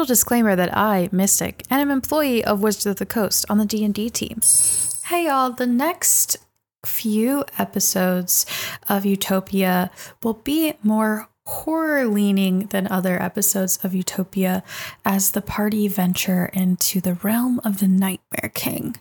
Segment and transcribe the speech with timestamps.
[0.00, 4.08] little disclaimer that I, Mystic, am employee of Wizards of the Coast on the D&D
[4.08, 4.40] team.
[5.04, 6.38] Hey y'all, the next
[6.86, 8.46] few episodes
[8.88, 9.90] of Utopia
[10.22, 14.62] will be more horror leaning than other episodes of Utopia
[15.04, 18.96] as the party venture into the realm of the Nightmare King.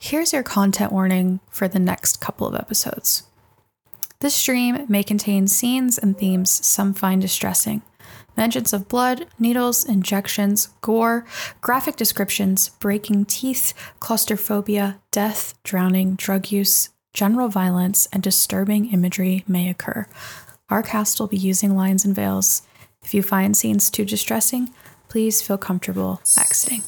[0.00, 3.22] Here's your content warning for the next couple of episodes.
[4.18, 7.82] This stream may contain scenes and themes some find distressing.
[8.36, 11.24] Mentions of blood, needles, injections, gore,
[11.60, 19.70] graphic descriptions, breaking teeth, claustrophobia, death, drowning, drug use, general violence, and disturbing imagery may
[19.70, 20.06] occur.
[20.68, 22.62] Our cast will be using lines and veils.
[23.02, 24.70] If you find scenes too distressing,
[25.08, 26.82] please feel comfortable exiting.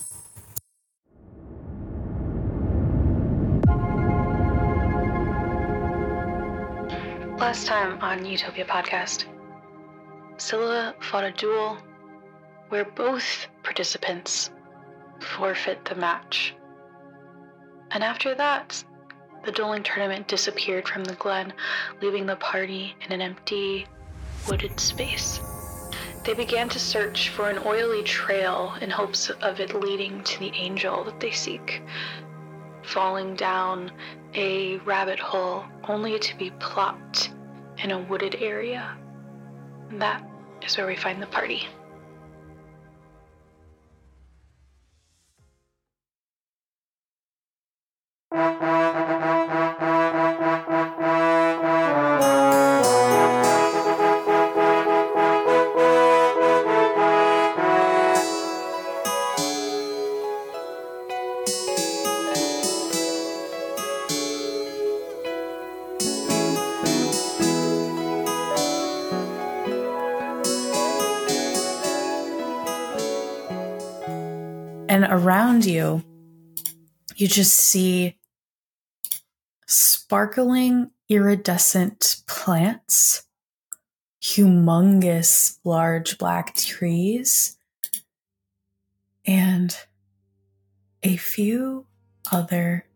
[7.38, 9.24] Last time on Utopia Podcast,
[10.38, 11.76] Scylla fought a duel
[12.68, 14.50] where both participants
[15.20, 16.54] forfeit the match.
[17.90, 18.84] And after that,
[19.44, 21.52] the dueling tournament disappeared from the glen,
[22.00, 23.86] leaving the party in an empty,
[24.48, 25.40] wooded space.
[26.24, 30.52] They began to search for an oily trail in hopes of it leading to the
[30.54, 31.82] angel that they seek,
[32.82, 33.90] falling down
[34.34, 37.30] a rabbit hole only to be plopped
[37.78, 38.96] in a wooded area.
[39.90, 40.22] And that
[40.62, 41.66] is where we find the party.
[74.98, 76.02] And around you,
[77.14, 78.18] you just see
[79.64, 83.22] sparkling iridescent plants,
[84.20, 87.56] humongous large black trees,
[89.24, 89.76] and
[91.04, 91.86] a few
[92.32, 92.86] other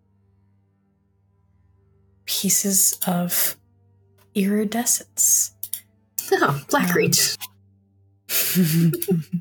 [2.25, 3.57] pieces of
[4.35, 5.55] iridescence.
[6.35, 7.37] Oh, Blackreach.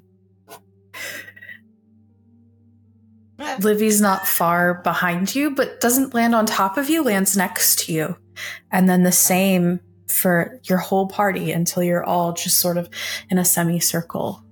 [3.59, 7.93] Livy's not far behind you, but doesn't land on top of you, lands next to
[7.93, 8.17] you.
[8.71, 12.89] And then the same for your whole party until you're all just sort of
[13.29, 14.43] in a semicircle.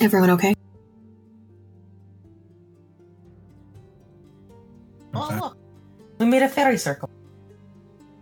[0.00, 0.54] Everyone okay?
[5.14, 5.56] Oh, look.
[6.18, 7.08] We made a fairy circle.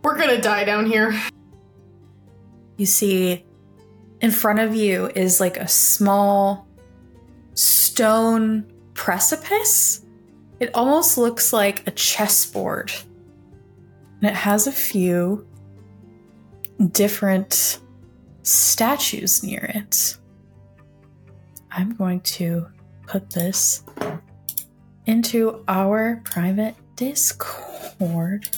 [0.03, 1.19] We're gonna die down here.
[2.77, 3.45] You see
[4.21, 6.64] in front of you is like a small
[7.55, 10.05] stone precipice.
[10.61, 12.93] It almost looks like a chessboard.
[14.21, 15.47] And it has a few
[16.93, 17.79] different
[18.43, 20.17] statues near it.
[21.71, 22.67] I'm going to
[23.07, 23.83] put this
[25.07, 28.49] into our private Discord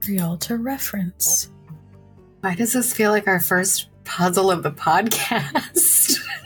[0.00, 1.50] for y'all to reference.
[2.40, 6.18] Why does this feel like our first puzzle of the podcast?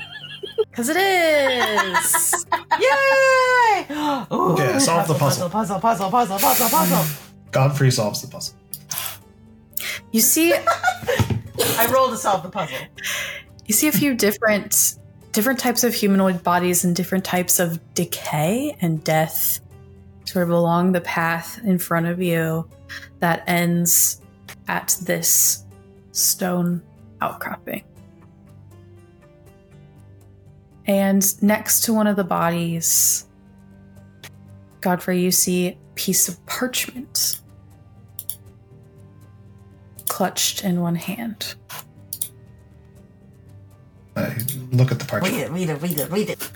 [0.71, 2.47] Because it is!
[2.81, 3.87] Yay!
[4.33, 7.05] Ooh, Okay, solve the puzzle, puzzle, puzzle, puzzle, puzzle, puzzle.
[7.51, 8.57] Godfrey solves the puzzle.
[10.13, 10.53] you see
[11.79, 12.77] I rolled to solve the puzzle.
[13.67, 14.99] you see a few different
[15.33, 19.61] different types of humanoid bodies and different types of decay and death
[20.25, 22.69] sort of along the path in front of you
[23.21, 24.21] that ends
[24.69, 25.65] at this
[26.13, 26.83] stone
[27.21, 27.83] outcropping.
[30.89, 33.27] And next to one of the bodies,
[34.81, 37.41] Godfrey, you see a piece of parchment
[40.09, 41.55] clutched in one hand.
[44.17, 44.35] I
[44.73, 45.35] look at the parchment.
[45.35, 46.51] Read it, read it, read it, read it.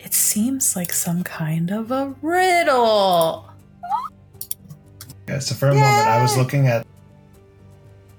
[0.00, 3.50] It seems like some kind of a riddle.
[5.28, 6.86] Yeah, so for a moment, I was looking at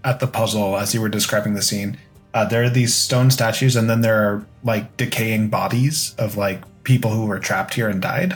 [0.03, 1.97] at the puzzle as you were describing the scene.
[2.37, 6.61] Uh, there are these stone statues, and then there are like decaying bodies of like
[6.83, 8.35] people who were trapped here and died.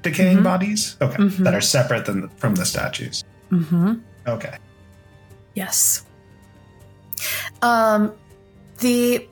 [0.00, 0.42] Decaying Mhm.
[0.42, 1.44] bodies, okay, Mhm.
[1.44, 3.22] that are separate than from the statues.
[3.52, 3.92] Mm-hmm.
[4.26, 4.56] Okay,
[5.54, 6.04] Yes.
[7.60, 8.12] Um,
[8.78, 9.28] the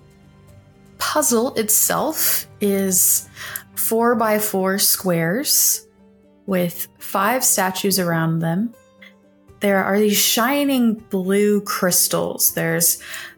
[0.98, 3.26] puzzle itself is
[3.74, 5.86] four by four squares
[6.44, 8.74] with five statues around them.
[9.60, 12.52] there are these shining blue crystals.
[12.52, 12.96] There's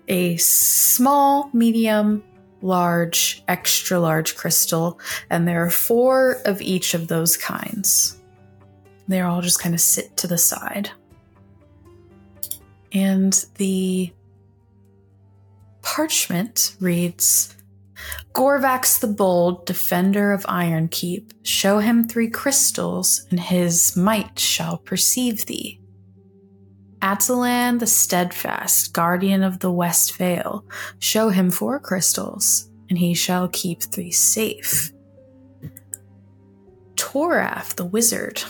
[0.09, 2.23] a small, medium,
[2.61, 4.99] large, extra large crystal,
[5.31, 8.21] and there are four of each of those kinds.
[9.09, 10.91] They're all just kind of sit to the side.
[12.93, 14.13] And the
[15.83, 17.57] parchment reads
[18.35, 24.79] Gorvax the Bold, defender of Iron Keep, show him three crystals, and his might shall
[24.79, 25.82] perceive thee.
[27.03, 30.65] Atalan the Steadfast, guardian of the West Vale,
[31.01, 34.93] show him four crystals, and he shall keep three safe.
[36.95, 38.45] Toraf the Wizard,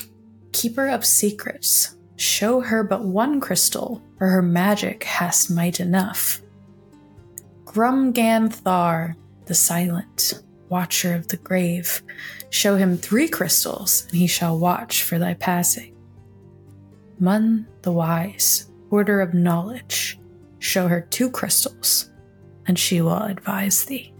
[0.52, 6.43] keeper of secrets, show her but one crystal, for her magic hast might enough.
[7.64, 9.16] Grumgan Thar,
[9.46, 12.02] the Silent, watcher of the grave,
[12.50, 15.92] show him three crystals, and he shall watch for thy passing.
[17.22, 20.19] Mun the Wise, Order of Knowledge,
[20.58, 22.10] show her two crystals,
[22.66, 24.12] and she will advise thee.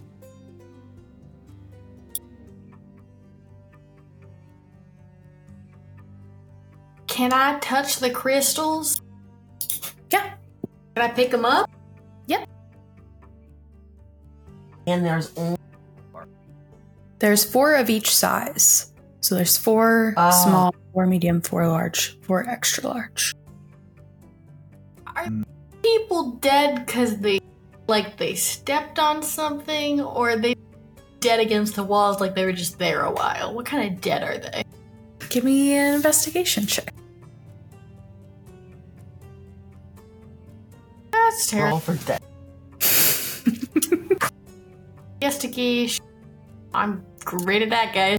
[7.09, 9.03] Can I touch the crystals?
[10.13, 10.35] Yeah.
[10.95, 11.69] Can I pick them up?
[12.27, 12.49] Yep.
[14.87, 15.59] And there's only
[17.19, 18.93] There's four of each size.
[19.21, 20.31] So there's four Oh.
[20.31, 23.35] small, four medium, four large, four extra large.
[25.07, 25.29] Are
[25.83, 27.41] people dead because they,
[27.87, 30.55] like, they stepped on something, or are they
[31.21, 33.55] dead against the walls like they were just there a while?
[33.55, 34.65] What kind of dead are they?
[35.29, 36.93] Give me an investigation check.
[41.11, 41.71] That's terrible.
[41.71, 42.21] roll for death.
[45.23, 46.05] Investigation.
[46.75, 48.19] I'm great at that, guys.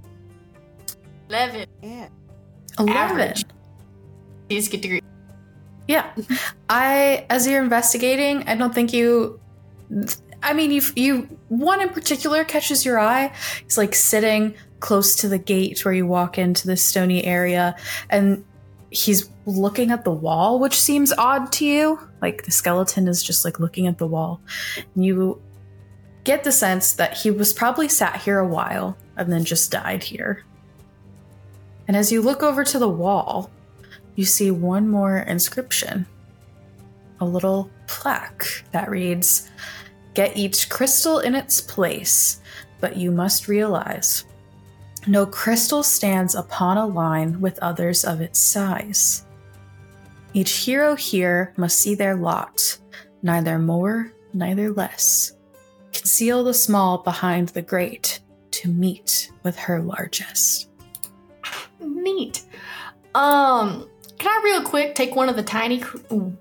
[1.28, 1.66] Eleven.
[1.82, 2.08] Yeah.
[2.78, 2.96] 11.
[2.96, 3.44] Average.
[4.48, 5.00] Please get degree.
[5.88, 6.10] Yeah.
[6.68, 9.40] I as you're investigating, I don't think you
[10.42, 13.32] I mean you you one in particular catches your eye.
[13.62, 17.74] He's like sitting close to the gate where you walk into this stony area
[18.10, 18.44] and
[18.90, 21.98] he's looking at the wall, which seems odd to you.
[22.22, 24.40] Like the skeleton is just like looking at the wall.
[24.94, 25.42] And you
[26.24, 30.02] get the sense that he was probably sat here a while and then just died
[30.02, 30.44] here.
[31.88, 33.50] And as you look over to the wall,
[34.14, 36.06] you see one more inscription
[37.20, 39.50] a little plaque that reads
[40.14, 42.40] Get each crystal in its place,
[42.80, 44.24] but you must realize
[45.06, 49.26] no crystal stands upon a line with others of its size.
[50.32, 52.78] Each hero here must see their lot,
[53.22, 55.32] neither more, neither less.
[55.92, 58.20] Conceal the small behind the great
[58.52, 60.70] to meet with her largest.
[61.84, 62.44] Neat.
[63.14, 63.88] Um,
[64.18, 65.80] can I real quick take one of the tiny?
[65.80, 66.36] Cr- Ooh,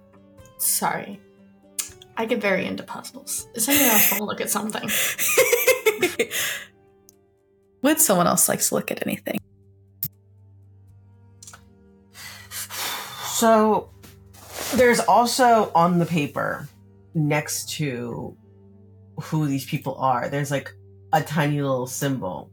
[0.58, 1.20] sorry,
[2.18, 3.48] I get very into puzzles.
[3.54, 4.90] Is anyone else want to look at something?
[7.82, 9.40] Would someone else like to look at anything?
[13.34, 13.90] So
[14.76, 16.68] there's also on the paper
[17.14, 18.38] next to
[19.22, 20.30] who these people are.
[20.30, 20.74] There's like
[21.12, 22.50] a tiny little symbol,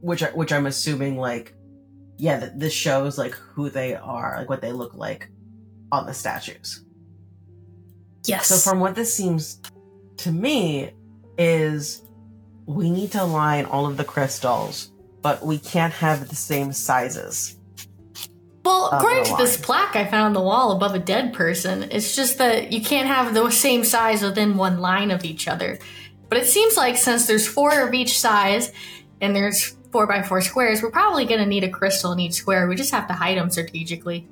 [0.00, 1.54] which I, which I'm assuming like
[2.16, 5.28] yeah, th- this shows like who they are, like what they look like
[5.90, 6.84] on the statues.
[8.24, 8.46] Yes.
[8.46, 9.60] So from what this seems
[10.18, 10.92] to me
[11.36, 12.02] is
[12.66, 17.58] we need to align all of the crystals, but we can't have the same sizes.
[18.64, 22.16] Well, according to this plaque I found on the wall above a dead person, it's
[22.16, 25.78] just that you can't have the same size within one line of each other.
[26.30, 28.72] But it seems like since there's four of each size
[29.20, 32.32] and there's four by four squares, we're probably going to need a crystal in each
[32.32, 32.66] square.
[32.66, 34.26] We just have to hide them strategically.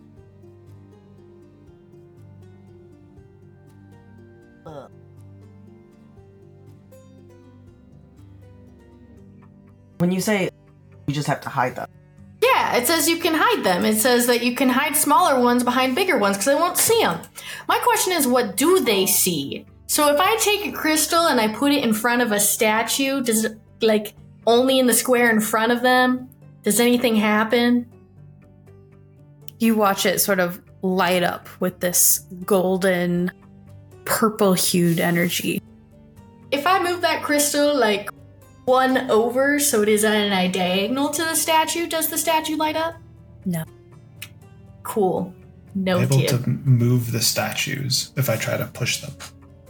[9.99, 10.50] When you say
[11.07, 11.88] we just have to hide them,
[12.42, 13.85] Yeah, it says you can hide them.
[13.85, 17.00] It says that you can hide smaller ones behind bigger ones because they won't see
[17.02, 17.21] them.
[17.69, 19.64] My question is, what do they see?
[19.87, 23.23] So if I take a crystal and I put it in front of a statue,
[23.23, 24.14] does it like
[24.46, 26.28] only in the square in front of them?
[26.62, 27.92] Does anything happen?
[29.62, 33.30] you watch it sort of light up with this golden,
[34.04, 35.62] purple hued energy.
[36.50, 38.11] If I move that crystal like
[38.64, 42.76] one over so it is at an diagonal to the statue, does the statue light
[42.76, 42.96] up?
[43.44, 43.64] No.
[44.82, 45.32] Cool.
[45.75, 46.00] No.
[46.00, 46.42] Able Noted.
[46.42, 49.14] to move the statues if I try to push them.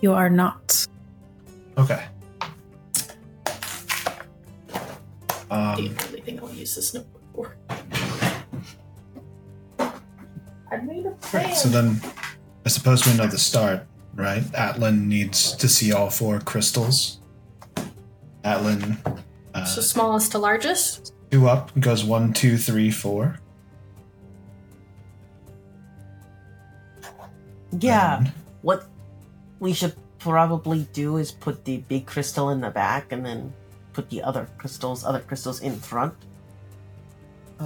[0.01, 0.87] You are not.
[1.77, 2.03] Okay.
[5.53, 7.57] The Um, only thing I'll use this notebook for.
[10.71, 11.55] I made a plan.
[11.55, 12.01] so then
[12.65, 14.43] I suppose we know the start, right?
[14.53, 17.19] Atlan needs to see all four crystals.
[18.45, 18.97] Atlan,
[19.55, 21.13] uh, so smallest to largest.
[21.31, 23.39] two up, goes one, two, three, four.
[27.79, 28.19] Yeah.
[28.19, 28.33] And-
[28.63, 28.87] What
[29.61, 33.53] we should probably do is put the big crystal in the back and then
[33.93, 36.15] put the other crystals, other crystals in front.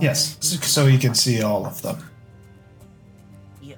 [0.00, 1.98] yes, so he can see all of them.
[3.62, 3.76] Yeah.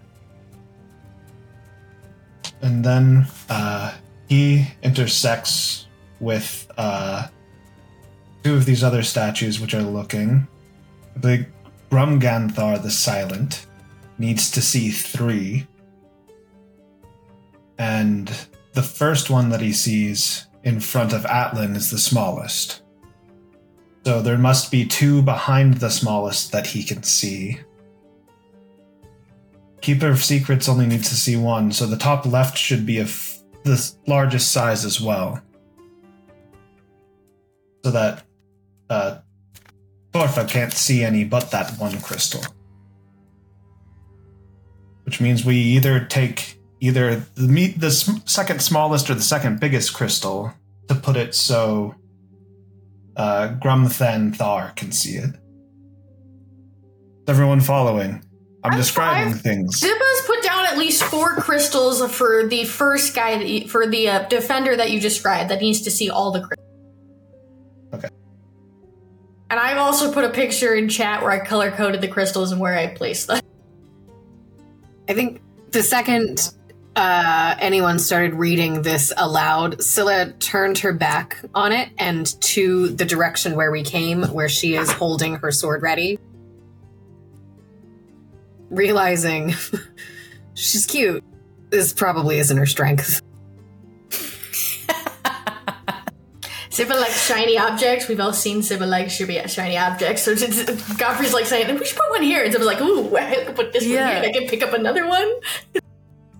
[2.60, 3.94] And then uh,
[4.28, 5.86] he intersects
[6.20, 7.28] with uh,
[8.42, 10.48] two of these other statues, which are looking.
[11.16, 11.46] The
[11.90, 13.66] Grumganthar the Silent
[14.18, 15.66] needs to see three.
[17.78, 18.28] And
[18.74, 22.82] the first one that he sees in front of Atlan is the smallest.
[24.04, 27.60] So there must be two behind the smallest that he can see.
[29.80, 33.34] Keeper of Secrets only needs to see one, so the top left should be of
[33.64, 35.40] the largest size as well.
[37.84, 38.24] So that
[38.90, 39.18] uh,
[40.12, 42.42] Torfa can't see any but that one crystal.
[45.04, 49.60] Which means we either take either the, me- the sm- second smallest or the second
[49.60, 50.52] biggest crystal
[50.88, 51.94] to put it so
[53.16, 55.30] uh, Grumthan Thar can see it.
[55.30, 58.22] Is everyone following?
[58.64, 59.42] I'm, I'm describing five.
[59.42, 59.80] things.
[59.80, 64.08] Zibba's put down at least four crystals for the first guy, that you, for the
[64.08, 66.66] uh, defender that you described, that needs to see all the crystals.
[67.94, 68.08] Okay.
[69.50, 72.60] And I've also put a picture in chat where I color coded the crystals and
[72.60, 73.40] where I placed them.
[75.08, 76.52] I think the second
[76.98, 83.04] uh, anyone started reading this aloud, Scylla turned her back on it and to the
[83.04, 86.18] direction where we came, where she is holding her sword ready.
[88.68, 89.54] Realizing
[90.54, 91.22] she's cute.
[91.70, 93.22] This probably isn't her strength.
[96.70, 98.08] Zibba likes shiny objects.
[98.08, 100.22] We've all seen Zibba like shiny shiny objects.
[100.22, 100.34] So
[100.96, 102.44] Godfrey's like saying, we should put one here.
[102.44, 105.06] And Zibba's like, ooh, I can put this one here I can pick up another
[105.06, 105.28] one.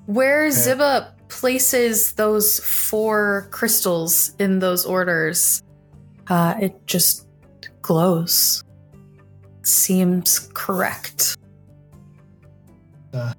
[0.08, 5.62] Where Zibba places those four crystals in those orders,
[6.28, 7.26] uh, it just
[7.82, 8.64] glows.
[9.64, 11.36] Seems correct.
[13.10, 13.34] The,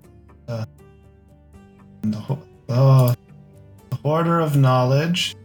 [2.13, 3.15] ho- oh,
[3.89, 5.35] the Hoarder of Knowledge.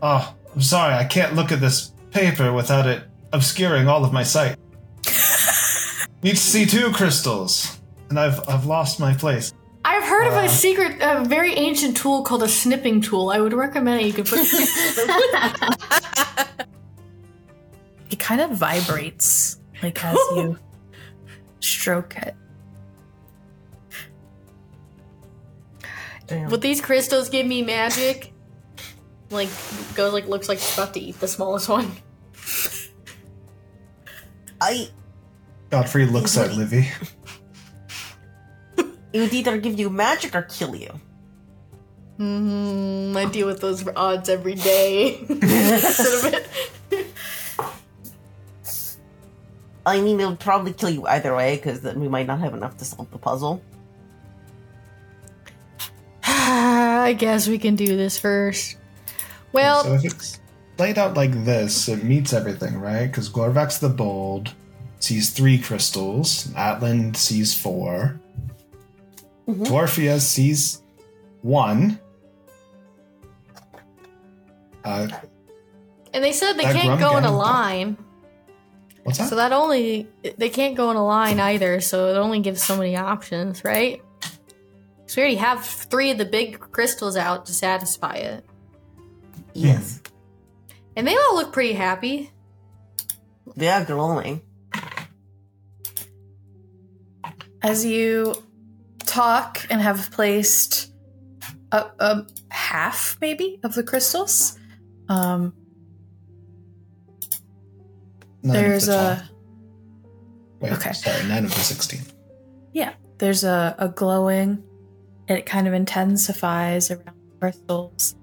[0.00, 3.02] Oh, I'm sorry, I can't look at this paper without it
[3.32, 4.56] obscuring all of my sight.
[6.22, 9.52] Need to see two crystals, and I've I've lost my place.
[9.88, 10.40] I've heard of Uh.
[10.40, 13.30] a secret, a very ancient tool called a snipping tool.
[13.30, 14.06] I would recommend it.
[14.06, 14.48] You can put It
[18.10, 20.58] It kind of vibrates, like as you
[21.60, 22.34] stroke it.
[26.26, 26.50] Damn.
[26.50, 28.34] Would these crystals give me magic?
[29.30, 29.48] Like,
[29.94, 31.90] goes like looks like about to eat the smallest one.
[34.60, 34.88] I
[35.70, 36.90] Godfrey looks at Livy.
[39.18, 40.90] It would either give you magic or kill you.
[42.18, 43.16] Hmm.
[43.16, 45.16] I deal with those odds every day.
[45.26, 47.06] Sort of it.
[49.84, 52.54] I mean, it would probably kill you either way because then we might not have
[52.54, 53.60] enough to solve the puzzle.
[56.22, 58.76] I guess we can do this first.
[59.52, 60.40] Well, so if it's
[60.78, 63.06] laid out like this, it meets everything, right?
[63.06, 64.54] Because Glorvax the Bold
[65.00, 68.20] sees three crystals, Atlan sees 4
[69.48, 70.82] Dwarfia sees
[71.40, 71.98] one.
[74.84, 75.08] Uh,
[76.12, 77.96] and they said they can't go in a line.
[79.04, 79.28] what's that?
[79.28, 82.76] So that only they can't go in a line either, so it only gives so
[82.76, 84.02] many options, right?
[85.06, 88.44] So we already have three of the big crystals out to satisfy it.
[89.54, 90.02] Yes.
[90.94, 92.30] And they all look pretty happy.
[93.56, 94.42] They are glowing.
[97.62, 98.34] As you
[99.18, 100.92] talk and have placed
[101.72, 104.56] a, a half, maybe, of the crystals,
[105.08, 105.52] um,
[108.42, 109.30] there's the a
[110.60, 110.92] Wait, okay.
[110.92, 112.00] sorry, nine of the 16.
[112.72, 114.62] yeah, there's a, a glowing.
[115.26, 118.14] It kind of intensifies around the crystals,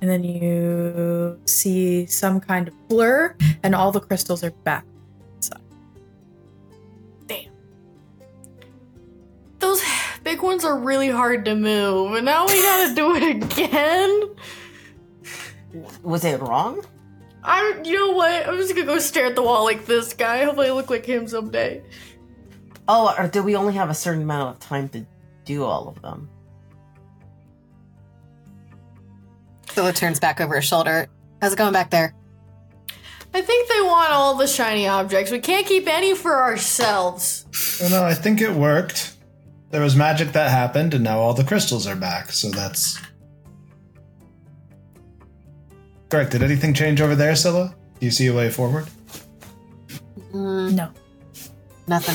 [0.00, 4.84] and then you see some kind of blur, and all the crystals are back.
[10.24, 14.22] Those big ones are really hard to move, and now we gotta do it again.
[16.02, 16.84] Was it wrong?
[17.42, 18.48] I, you know what?
[18.48, 20.44] I'm just gonna go stare at the wall like this guy.
[20.44, 21.82] Hopefully, I look like him someday.
[22.88, 25.06] Oh, or did we only have a certain amount of time to
[25.44, 26.28] do all of them?
[29.70, 31.08] Scylla turns back over her shoulder.
[31.42, 32.14] How's it going back there?
[33.34, 35.30] I think they want all the shiny objects.
[35.30, 37.46] We can't keep any for ourselves.
[37.80, 39.14] Well, no, I think it worked.
[39.74, 42.30] There was magic that happened, and now all the crystals are back.
[42.30, 42.96] So that's
[46.08, 46.30] correct.
[46.30, 47.74] Did anything change over there, Scylla?
[47.98, 48.86] Do you see a way forward?
[50.32, 50.90] Mm, No.
[51.88, 52.14] nothing.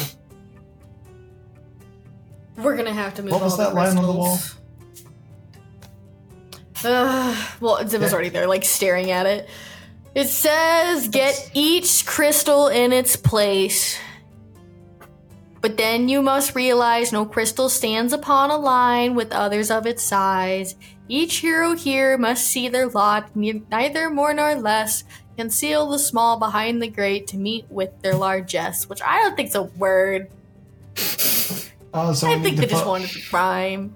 [2.56, 3.34] We're gonna have to move.
[3.34, 4.40] What was all that the line on the wall?
[6.86, 8.14] Uh, well, Zip was Yeah.
[8.14, 9.50] already there, like staring at it.
[10.16, 13.98] It says, "Get each crystal in its place."
[15.62, 20.04] But then you must realize no crystal stands upon a line with others of its
[20.04, 20.76] size.
[21.08, 25.04] Each hero here must see their lot, neither more nor less.
[25.38, 29.56] Conceal the small behind the great to meet with their largesse, which I don't think's
[29.56, 30.30] a word.
[31.94, 33.96] Oh, so I think they just wanted to rhyme.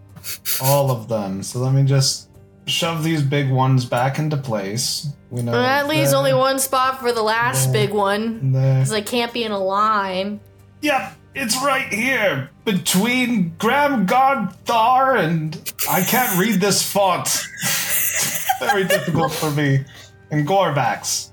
[0.62, 1.44] all of them.
[1.44, 2.30] So let me just
[2.66, 5.08] shove these big ones back into place.
[5.30, 8.52] We know And that leaves only one spot for the last there, big one.
[8.52, 10.40] Because they can't be in a line.
[10.82, 17.28] Yep, it's right here between Graham Thar and I can't read this font.
[18.60, 19.84] Very difficult for me.
[20.32, 21.32] And Gorvax.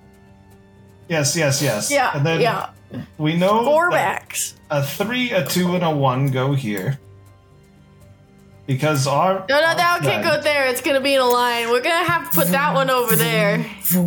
[1.09, 1.91] Yes, yes, yes.
[1.91, 2.71] Yeah, And then yeah.
[3.19, 4.55] we know Gorvax.
[4.71, 6.99] a three, a two, and a one go here.
[8.67, 10.67] Because our No, no, our that can't go there.
[10.67, 11.71] It's gonna be in a line.
[11.71, 13.67] We're gonna have to put that one over there.
[13.93, 14.07] Well,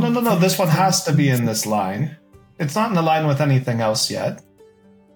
[0.00, 0.36] no, no, no.
[0.38, 2.16] This one has to be in this line.
[2.58, 4.42] It's not in the line with anything else yet,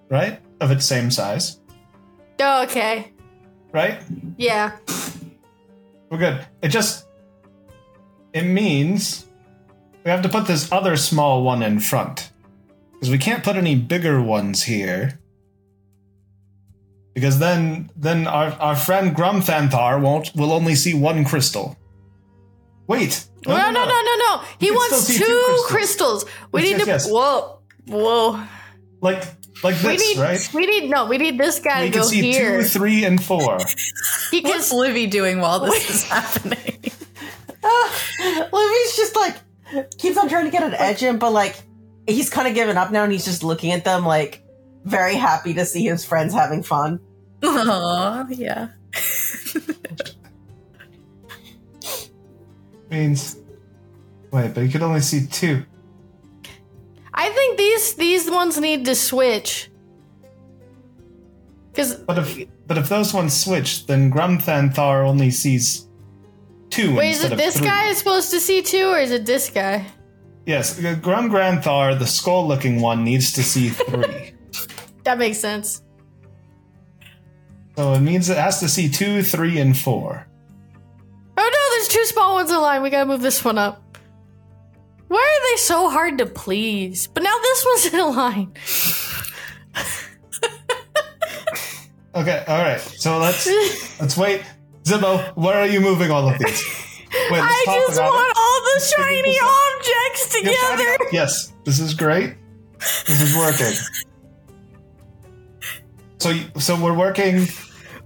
[0.09, 0.39] right?
[0.61, 1.59] Of its same size,
[2.39, 3.11] Oh, okay.
[3.71, 3.99] right?
[4.37, 4.77] Yeah.
[6.09, 6.45] We're good.
[6.61, 7.05] It just
[8.33, 9.25] it means
[10.03, 12.31] we have to put this other small one in front
[12.93, 15.19] because we can't put any bigger ones here.
[17.13, 21.75] Because then, then our, our friend Grumthanthar won't will only see one crystal.
[22.85, 24.41] Wait, No, no, no, no, no.
[24.59, 26.25] He wants still see two, two crystals.
[26.51, 26.91] We Yes, need yes, to.
[26.91, 27.11] yes.
[27.11, 28.43] Whoa, whoa.
[29.01, 29.23] Like
[29.63, 30.17] like We this, need.
[30.21, 30.49] right?
[30.53, 30.89] We need.
[30.89, 32.61] No, we need this guy We to can go see here.
[32.61, 33.57] two, three, and four.
[34.31, 34.51] he can.
[34.51, 36.59] What's Livy doing while this is happening?
[38.51, 39.35] Livy's just like
[39.97, 41.55] keeps on trying to get an edge in, but like
[42.07, 44.43] he's kind of given up now, and he's just looking at them like
[44.85, 46.99] very happy to see his friends having fun.
[47.43, 48.69] Aw, yeah.
[52.89, 53.37] Means
[54.31, 55.63] wait, but you could only see two.
[57.19, 59.71] I think these these ones need to switch.
[61.71, 65.87] Because But if but if those ones switch, then Grumthanthar only sees
[66.69, 67.67] two wait, is it this three.
[67.67, 69.85] guy is supposed to see two, or is it this guy?
[70.45, 74.33] Yes, Grum Granthar, the skull-looking one, needs to see three.
[75.03, 75.81] That makes sense.
[77.77, 80.27] so it means it has to see two, three, and four.
[81.37, 82.81] Oh no, there's two small ones in line.
[82.81, 83.81] We gotta move this one up.
[85.07, 87.07] Why are they so hard to please?
[87.07, 88.53] But now this one's in a line.
[92.15, 92.79] Okay, all right.
[92.79, 93.47] So let's
[93.99, 94.41] let's wait.
[94.83, 96.63] Zibba, where are you moving all of these?
[97.31, 98.37] Wait, I just want it.
[98.37, 100.97] all the Let's shiny objects together.
[101.11, 102.35] Yes, this is great.
[102.79, 103.73] This is working.
[106.19, 107.47] So, so we're working.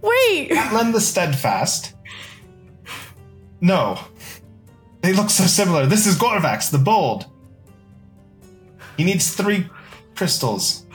[0.02, 1.96] Wait, Lend the steadfast.
[3.62, 4.00] No,
[5.02, 5.86] they look so similar.
[5.86, 7.26] This is Gorvax, the bold.
[8.98, 9.68] He needs three
[10.16, 10.86] crystals.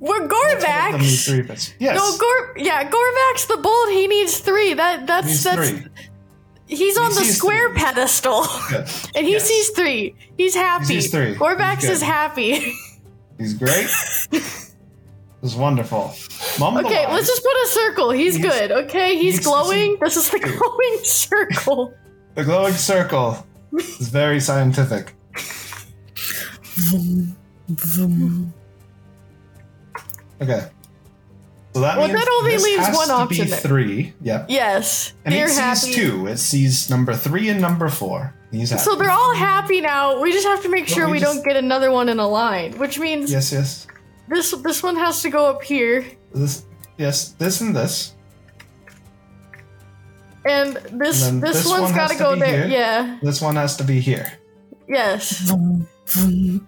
[0.00, 1.74] we're Both of them need three crystals.
[1.78, 2.54] Yes, No, Gor.
[2.58, 3.90] Yeah, Gorvax the bold.
[3.90, 4.74] He needs three.
[4.74, 5.68] That that's he that's.
[5.68, 5.86] three.
[6.66, 7.78] He's on the square three.
[7.78, 8.46] pedestal,
[9.14, 9.44] and he Yes.
[9.46, 10.16] sees three.
[10.38, 10.84] He's happy.
[10.86, 11.34] sees three.
[11.34, 12.72] Gorvax He's is happy.
[13.38, 13.86] He's great.
[14.30, 14.74] this
[15.42, 16.14] is wonderful.
[16.58, 18.10] Mum the okay, let's just put a circle.
[18.10, 18.72] He's, He's- good.
[18.72, 19.98] Okay, he's needs to glowing.
[20.00, 21.92] This is the glowing circle.
[22.34, 25.14] The glowing circle is very scientific.
[30.40, 30.68] Okay.
[31.72, 33.58] So that Well, means that only leaves one option there.
[33.58, 34.12] three.
[34.22, 34.46] Yep.
[34.48, 35.92] Yes, And they're it sees happy.
[35.92, 36.26] two.
[36.28, 38.32] It sees number three and number four.
[38.52, 38.82] He's happy.
[38.82, 40.20] So they're all happy now.
[40.20, 42.20] We just have to make Well, sure we we, just- don't get another one in
[42.20, 43.86] a line, which means yes, yes.
[44.28, 46.64] this this one has to go up here, This,
[46.96, 48.13] yes, this and this.
[50.46, 52.66] And this And this, this one's one got has to to go there.
[52.68, 52.78] here.
[52.78, 53.18] Yeah.
[53.22, 54.32] This one has to be here.
[54.88, 55.50] Yes.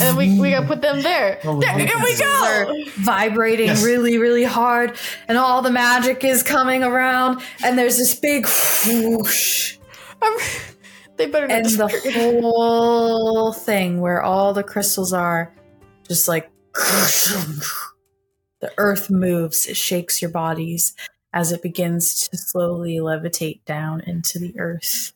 [0.00, 1.40] And we we gotta put them there.
[1.44, 2.40] Oh, we there here we go.
[2.44, 3.84] They're vibrating Yes.
[3.84, 8.46] really, really hard, and all the magic is coming around, and there's this big
[8.86, 9.76] whoosh,
[10.22, 10.38] I'm-
[11.16, 15.52] they better not and the whole thing where all the crystals are
[16.08, 16.48] just like
[18.60, 20.94] The earth moves, it shakes your bodies
[21.32, 25.12] as it begins to slowly levitate down into the earth.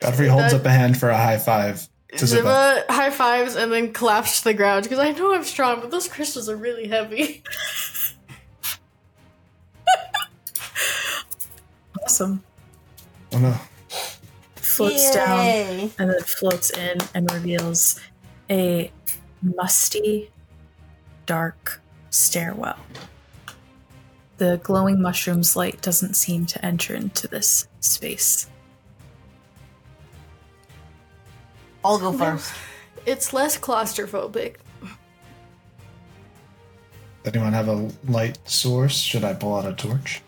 [0.00, 2.42] Godfrey holds up a hand for a high five to Zibba.
[2.42, 5.90] Zibba high fives and then collapses to the ground because I know I'm strong, but
[5.90, 7.42] those crystals are really heavy.
[12.04, 12.42] Awesome.
[13.32, 13.54] Oh no.
[14.56, 17.98] Floats down and then floats in and reveals
[18.50, 18.90] a
[19.42, 20.30] musty,
[21.24, 22.78] dark stairwell.
[24.44, 28.46] The glowing mushroom's light doesn't seem to enter into this space.
[31.82, 32.52] I'll go first.
[33.06, 34.56] It's less claustrophobic.
[37.22, 38.98] Does anyone have a light source?
[38.98, 40.20] Should I pull out a torch?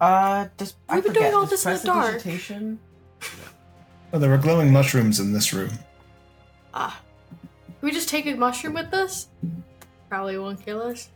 [0.00, 1.32] Uh, just I We've been forget.
[1.32, 2.10] doing all does this in the dark.
[2.22, 2.78] prestidigitation-
[4.12, 5.72] Oh, there were glowing mushrooms in this room.
[6.72, 7.00] Ah.
[7.66, 9.26] Can we just take a mushroom with us?
[10.08, 11.08] Probably won't kill us.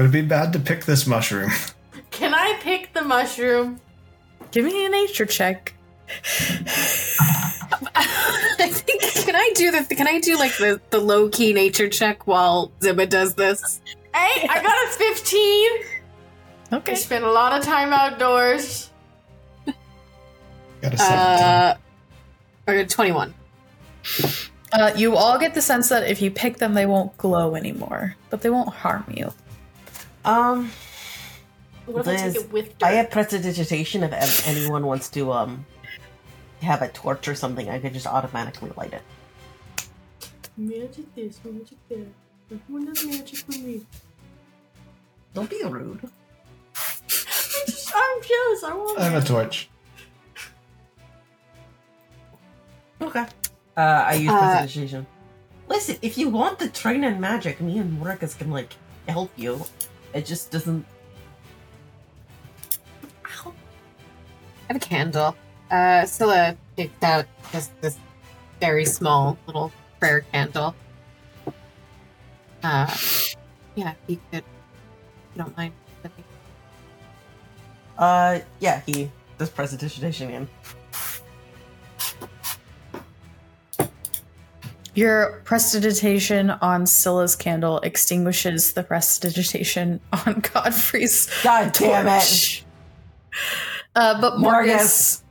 [0.00, 1.50] Would it be bad to pick this mushroom?
[2.10, 3.78] Can I pick the mushroom?
[4.50, 5.74] Give me a nature check.
[7.94, 11.88] I think can I do the can I do like the, the low key nature
[11.88, 13.80] check while Zibba does this?
[14.14, 15.36] Hey, I got a 15.
[16.72, 16.94] I Okay.
[16.94, 18.90] spent a lot of time outdoors.
[20.80, 21.18] Got a 17.
[21.18, 21.76] Uh,
[22.68, 23.34] or twenty one.
[24.72, 28.16] Uh, you all get the sense that if you pick them, they won't glow anymore,
[28.30, 29.32] but they won't harm you.
[30.24, 30.70] Um,
[31.86, 32.86] What if I Liz, take it with dirt?
[32.86, 34.02] I have prestidigitation.
[34.02, 35.64] If anyone wants to um
[36.62, 39.02] have a torch or something, I could just automatically light it.
[40.56, 42.06] Magic this, magic that.
[42.52, 43.86] Everyone does magic for me.
[45.34, 46.00] Don't be rude.
[47.94, 48.64] I'm jealous.
[48.64, 49.68] I want I have a torch.
[53.00, 53.24] Okay.
[53.76, 55.06] Uh, I use Uh, prestidigitation.
[55.68, 58.74] Listen, if you want to train in magic, me and Morgus can like
[59.08, 59.64] help you.
[60.12, 60.84] It just doesn't.
[63.24, 63.52] I
[64.68, 65.36] have a candle.
[65.70, 67.96] Uh, Scylla picked out just this
[68.60, 70.74] very small little prayer candle.
[72.62, 72.94] Uh,
[73.74, 74.38] yeah, he could.
[74.38, 75.72] If you don't mind.
[77.96, 80.48] Uh, yeah, he does prestidigitation again.
[85.00, 92.62] Your prestidigitation on Scylla's candle extinguishes the prestidigitation on Godfrey's God damn it!
[93.96, 95.22] Uh, but Morgus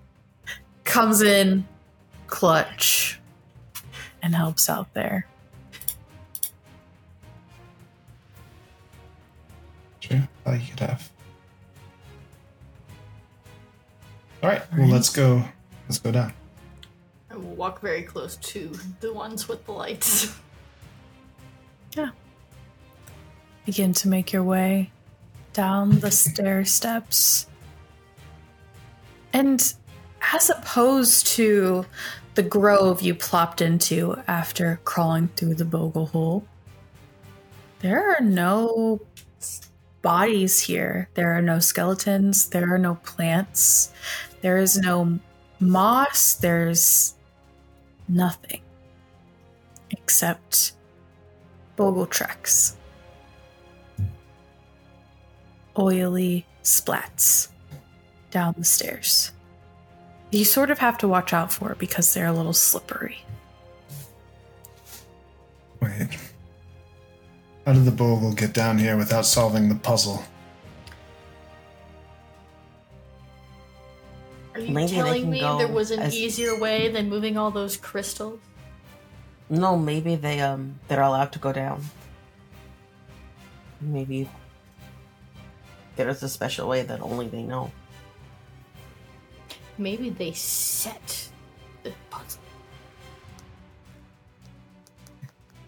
[0.85, 1.67] comes in
[2.25, 3.19] clutch
[4.23, 5.27] and helps out there.
[9.99, 10.27] Sure.
[10.47, 11.11] Oh, you could have.
[14.41, 14.63] All right.
[14.75, 15.43] Well, let's go.
[15.87, 16.33] Let's go down.
[17.59, 20.33] Walk very close to the ones with the lights.
[21.93, 22.11] Yeah.
[23.65, 24.91] Begin to make your way
[25.51, 27.47] down the stair steps.
[29.33, 29.73] And
[30.33, 31.85] as opposed to
[32.35, 36.45] the grove you plopped into after crawling through the bogle hole,
[37.79, 39.01] there are no
[40.01, 41.09] bodies here.
[41.15, 42.47] There are no skeletons.
[42.51, 43.91] There are no plants.
[44.39, 45.19] There is no
[45.59, 46.35] moss.
[46.35, 47.15] There's
[48.09, 48.61] nothing
[49.91, 50.73] except
[51.75, 52.75] bogle tracks
[55.77, 57.47] oily splats
[58.31, 59.31] down the stairs.
[60.31, 63.23] You sort of have to watch out for because they're a little slippery.
[65.81, 66.17] Wait.
[67.65, 70.23] How did the bogle get down here without solving the puzzle?
[74.53, 77.51] Are you Maybe telling me go there was an as- easier way than moving all
[77.51, 78.39] those crystals?
[79.49, 81.83] No, maybe they um they're allowed to go down.
[83.81, 84.29] Maybe
[85.95, 87.71] there's a special way that only they know.
[89.77, 91.29] Maybe they set
[91.83, 92.41] the puzzle.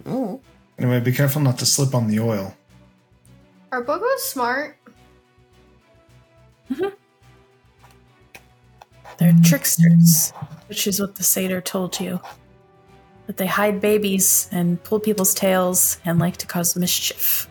[0.04, 0.40] Mm.
[0.78, 2.54] Anyway, be careful not to slip on the oil.
[3.72, 4.78] Are Bogos smart?
[9.22, 9.46] They're mm.
[9.46, 10.32] tricksters,
[10.68, 12.20] which is what the satyr told you.
[13.28, 17.48] That they hide babies and pull people's tails and like to cause mischief.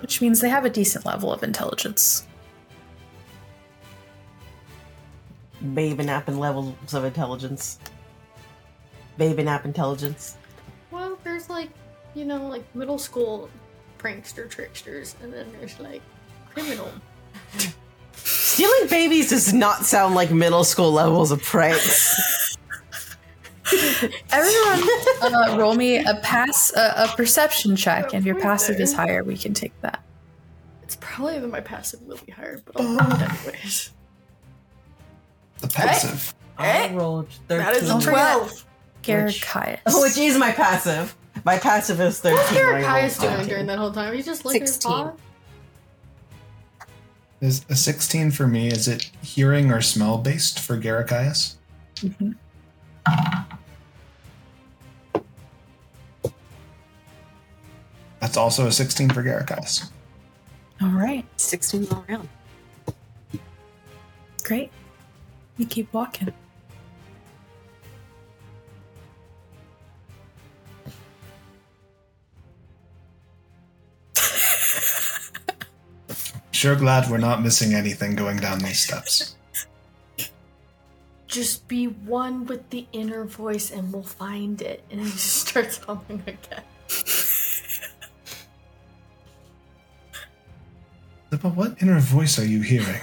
[0.00, 2.28] Which means they have a decent level of intelligence.
[5.74, 7.80] Babe and app and levels of intelligence.
[9.16, 10.36] Babe and app intelligence.
[10.92, 11.70] Well, there's like,
[12.14, 13.50] you know, like middle school
[13.98, 16.02] prankster tricksters, and then there's like
[16.54, 16.92] criminal.
[18.58, 22.56] Stealing babies does not sound like middle school levels of pranks.
[24.32, 24.88] Everyone,
[25.22, 28.12] uh, roll me a pass, uh, a perception check.
[28.12, 30.02] And if your passive is higher, we can take that.
[30.82, 33.92] It's probably that my passive will be higher, but I'll roll it anyways.
[35.60, 36.34] The passive.
[36.58, 37.64] I rolled 13.
[37.64, 38.64] That is a 12.
[39.04, 39.78] Garakias.
[39.86, 41.14] Oh, which is my passive.
[41.44, 42.36] My passive is 13.
[42.36, 42.84] What's I Garrett
[43.20, 43.48] doing 13.
[43.48, 44.14] during that whole time?
[44.14, 44.90] He's just looking at his 16.
[44.92, 45.12] paw.
[47.40, 51.54] Is a 16 for me, is it hearing or smell based for Garakias?
[51.96, 52.34] Mhm.
[58.20, 59.90] That's also a 16 for Garakias.
[60.82, 62.28] All right, 16 all around.
[64.44, 64.70] great.
[65.58, 66.32] You keep walking.
[76.58, 79.36] Sure glad we're not missing anything going down these steps.
[81.28, 84.82] Just be one with the inner voice and we'll find it.
[84.90, 86.64] And he just starts humming again.
[91.30, 93.02] But what inner voice are you hearing?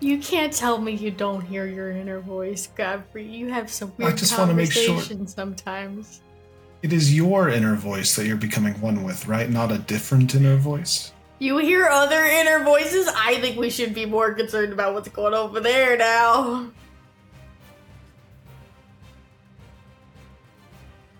[0.00, 3.26] You can't tell me you don't hear your inner voice, Godfrey.
[3.26, 6.22] You have some I weird just wanna make sure- conversations sometimes.
[6.80, 9.50] It is your inner voice that you're becoming one with, right?
[9.50, 11.12] Not a different inner voice.
[11.42, 13.08] You hear other inner voices?
[13.16, 16.70] I think we should be more concerned about what's going over there now.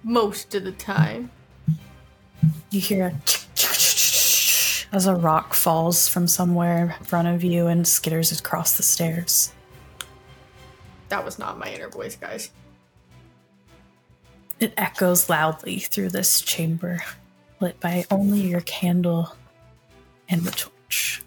[0.04, 1.32] Most of the time.
[2.70, 3.14] You hear a
[4.94, 9.52] as a rock falls from somewhere in front of you and skitters across the stairs.
[11.08, 12.52] That was not my inner voice, guys.
[14.60, 17.02] It echoes loudly through this chamber,
[17.58, 19.34] lit by only your candle
[20.32, 21.22] and the torch.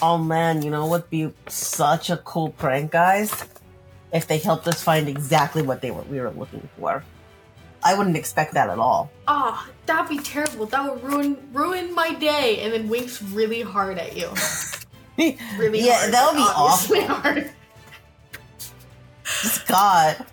[0.00, 3.44] Oh man, you know what'd be such a cool prank, guys?
[4.12, 7.02] If they helped us find exactly what they were we were looking for.
[7.82, 9.10] I wouldn't expect that at all.
[9.28, 10.66] Ah, that'd be terrible.
[10.66, 12.60] That would ruin ruin my day.
[12.60, 14.28] And then winks really hard at you.
[15.56, 16.12] Really yeah, hard.
[16.12, 17.14] that would be obviously awful.
[17.14, 17.52] hard.
[19.68, 20.26] God,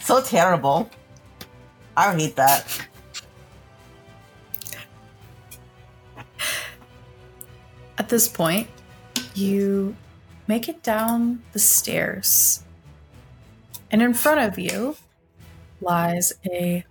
[0.00, 0.90] so terrible.
[1.96, 2.66] I hate that.
[8.00, 8.66] At this point,
[9.34, 9.94] you
[10.46, 12.64] make it down the stairs.
[13.90, 14.96] And in front of you
[15.82, 16.86] lies a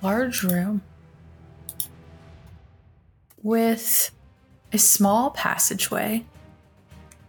[0.00, 0.80] large room
[3.42, 4.12] with
[4.72, 6.24] a small passageway.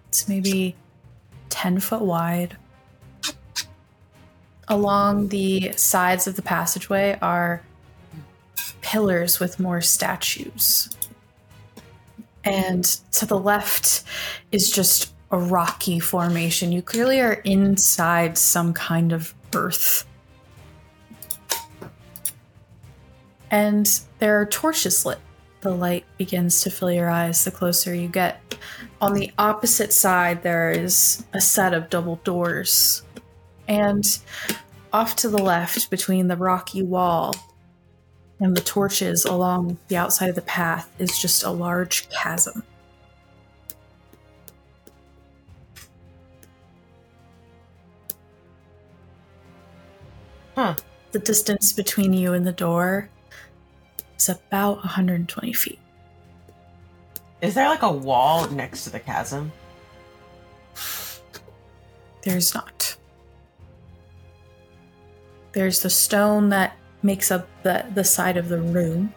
[0.08, 0.78] It's maybe
[1.50, 2.56] 10 foot wide.
[4.70, 7.62] Along the sides of the passageway are
[8.80, 10.90] pillars with more statues.
[12.44, 14.04] And to the left
[14.52, 16.72] is just a rocky formation.
[16.72, 20.06] You clearly are inside some kind of earth.
[23.50, 25.20] And there are torches lit.
[25.62, 28.56] The light begins to fill your eyes the closer you get.
[29.00, 33.04] On the opposite side, there is a set of double doors.
[33.68, 34.04] And
[34.92, 37.36] off to the left, between the rocky wall
[38.42, 42.64] and the torches along the outside of the path, is just a large chasm.
[50.56, 50.76] Huh.
[51.12, 53.10] The distance between you and the door
[54.18, 55.80] is about 120 feet.
[57.42, 59.52] Is there like a wall next to the chasm?
[62.24, 62.96] There's not.
[65.54, 69.14] There's the stone that makes up the, the side of the room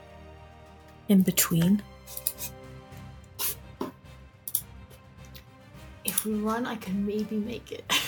[1.08, 1.82] in between.
[6.04, 7.84] If we run, I can maybe make it.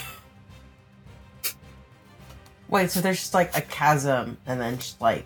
[2.68, 5.24] Wait, so there's just like a chasm and then just like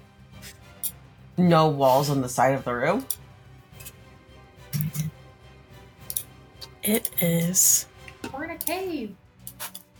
[1.36, 3.06] no walls on the side of the room?
[6.82, 7.86] It is
[8.32, 9.14] We're in a cave.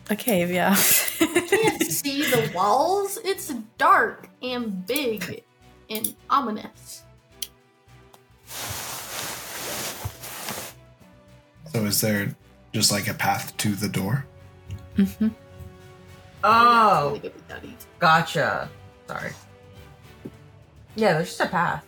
[0.08, 0.76] a cave, yeah.
[1.20, 3.18] Can't see the walls.
[3.24, 5.44] It's dark and big
[5.90, 7.04] and ominous.
[11.72, 12.34] So is there
[12.72, 14.24] just like a path to the door?
[14.96, 15.28] Mm hmm
[16.42, 17.76] Oh, Really good with that easy.
[17.98, 18.70] gotcha.
[19.06, 19.32] Sorry.
[20.96, 21.84] Yeah, there's just a path.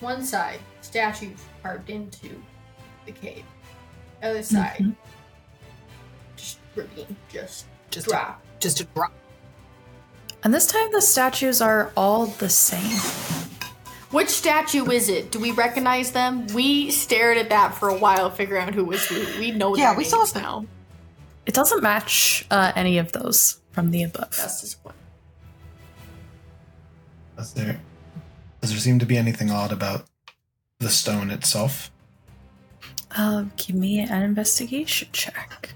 [0.00, 2.30] One side, statues carved into
[3.04, 3.44] the cave.
[4.22, 4.96] Other side, Mhm.
[6.36, 8.40] just ravine, just Just drop.
[8.60, 9.12] just a drop.
[10.42, 12.96] And this time the statues are all the same.
[14.10, 15.30] Which statue is it?
[15.30, 16.46] Do we recognize them?
[16.48, 19.16] We stared at that for a while, figuring out who was who.
[19.38, 20.66] We know Yeah, we saw names some- now.
[21.46, 24.36] It doesn't match uh, any of those from the above.
[24.36, 24.98] That's disappointing.
[27.38, 27.80] Is there
[28.60, 30.04] does there seem to be anything odd about
[30.78, 31.90] the stone itself?
[33.16, 35.70] Uh, give me an investigation check.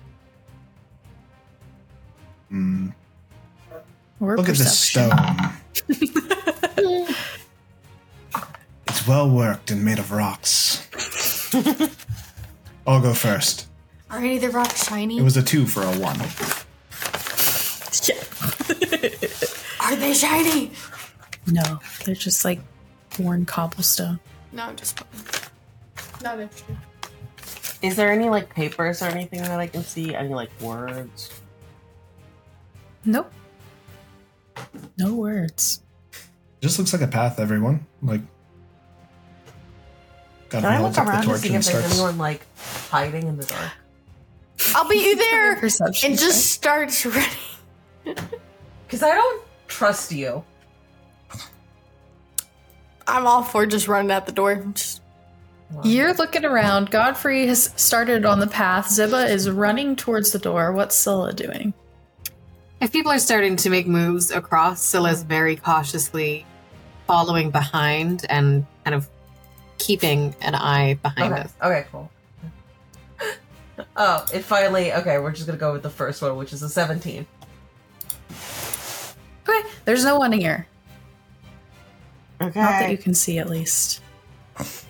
[2.55, 2.89] Hmm.
[4.21, 5.11] Or Look at this stone.
[8.87, 10.87] it's well worked and made of rocks.
[12.87, 13.67] I'll go first.
[14.09, 15.19] Are any of the rocks shiny?
[15.19, 16.21] It was a two for a one.
[19.81, 20.71] Are they shiny?
[21.49, 22.61] No, they're just like
[23.19, 24.21] worn cobblestone.
[24.53, 25.01] No, I'm just
[26.23, 26.77] not interested.
[27.83, 30.15] Is there any like papers or anything that I can see?
[30.15, 31.33] Any like words?
[33.05, 33.33] Nope.
[34.99, 35.81] No words.
[36.61, 37.87] Just looks like a path, everyone.
[38.03, 38.21] Like
[40.49, 41.93] Can Gotta I look up the around to see if there's starts.
[41.95, 42.47] anyone like
[42.91, 43.71] hiding in the dark?
[44.75, 47.29] I'll beat you there Perception and just starts running.
[48.87, 50.45] Because I don't trust you.
[53.09, 54.57] I'm all for just running out the door.
[54.57, 55.03] Just
[55.83, 56.91] You're looking around.
[56.91, 58.87] Godfrey has started on the path.
[58.89, 60.71] Zibba is running towards the door.
[60.73, 61.75] What's Scylla doing?
[62.85, 66.45] If people are starting to make moves across, Scylla's very cautiously
[67.07, 69.09] following behind and kind of
[69.79, 71.43] keeping an eye behind Okay.
[71.43, 71.53] us.
[71.63, 71.87] Okay.
[71.91, 72.11] Cool.
[73.97, 74.93] Oh, it finally.
[74.93, 77.27] Okay, we're just gonna go with the first one, which is a 17.
[79.49, 80.69] Okay, there's no one here.
[82.41, 82.61] Okay.
[82.61, 84.01] Not that you can see, at least.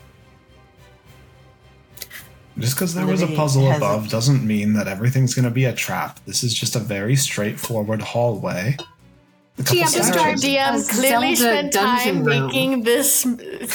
[2.58, 5.64] just because there was a puzzle has a- above doesn't mean that everything's gonna be
[5.64, 6.20] a trap.
[6.26, 8.76] This is just a very straightforward hallway.
[9.58, 10.06] A couple GM, statues.
[10.06, 10.34] describe- our
[10.74, 12.46] DM clearly spent time room.
[12.46, 13.24] making this,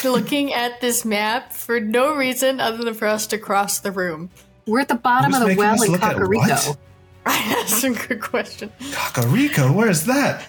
[0.04, 4.30] looking at this map for no reason other than for us to cross the room.
[4.68, 6.68] We're at the bottom of the well in look Kakariko.
[6.68, 6.78] what?
[7.26, 8.72] That's a good question.
[8.80, 10.48] Kakariko, where's that?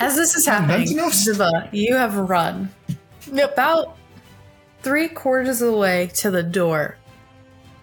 [0.00, 1.38] As this is happening, that's enough.
[1.38, 2.68] Zibba, you have run
[3.32, 3.96] about
[4.82, 6.96] three quarters of the way to the door.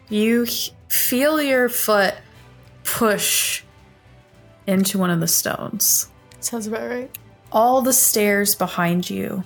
[0.10, 0.45] You
[0.88, 2.15] feel your foot
[2.84, 3.63] push
[4.65, 6.10] into one of the stones.
[6.39, 7.17] Sounds about right.
[7.52, 9.43] all the stairs behind you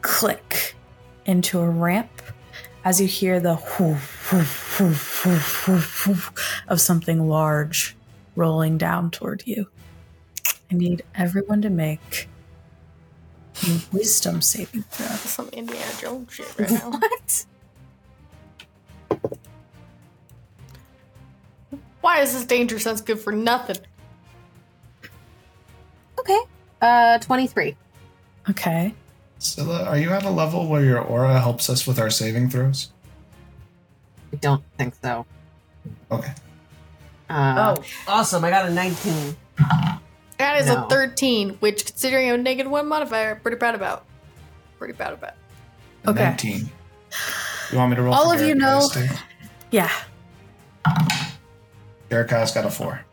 [0.00, 0.74] click
[1.26, 2.10] into a ramp
[2.84, 7.96] as you hear the whoof, whoof, whoof, whoof, whoof, whoof of something large
[8.36, 9.66] rolling down toward you.
[10.70, 12.28] I need everyone to make
[13.66, 15.06] a wisdom saving throw.
[15.16, 16.90] Some Indiana Jones shit right now.
[16.98, 17.44] What?
[22.08, 23.76] Why is this danger sense good for nothing?
[26.18, 26.40] Okay.
[26.80, 27.76] Uh, 23.
[28.48, 28.94] Okay.
[29.38, 32.92] Scylla, are you at a level where your aura helps us with our saving throws?
[34.32, 35.26] I don't think so.
[36.10, 36.32] Okay.
[37.28, 38.42] Uh, Oh, awesome!
[38.42, 39.36] I got a 19.
[40.38, 40.86] That is No.
[40.86, 44.06] a 13, which, considering a negative one modifier, pretty proud about.
[44.78, 45.34] Pretty proud about.
[46.06, 46.24] Okay.
[46.24, 46.70] 19.
[47.70, 48.88] You want me to roll All for of you know-
[49.70, 49.90] Yeah.
[52.08, 53.04] Garrett got a 4.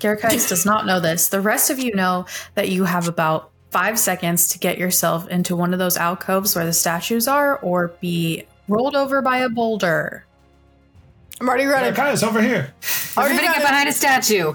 [0.00, 1.28] Garakias does not know this.
[1.28, 5.56] The rest of you know that you have about five seconds to get yourself into
[5.56, 10.24] one of those alcoves where the statues are or be rolled over by a boulder.
[11.40, 11.94] I'm already running.
[11.94, 12.74] Garrett over here.
[13.16, 14.54] Already everybody get behind a statue.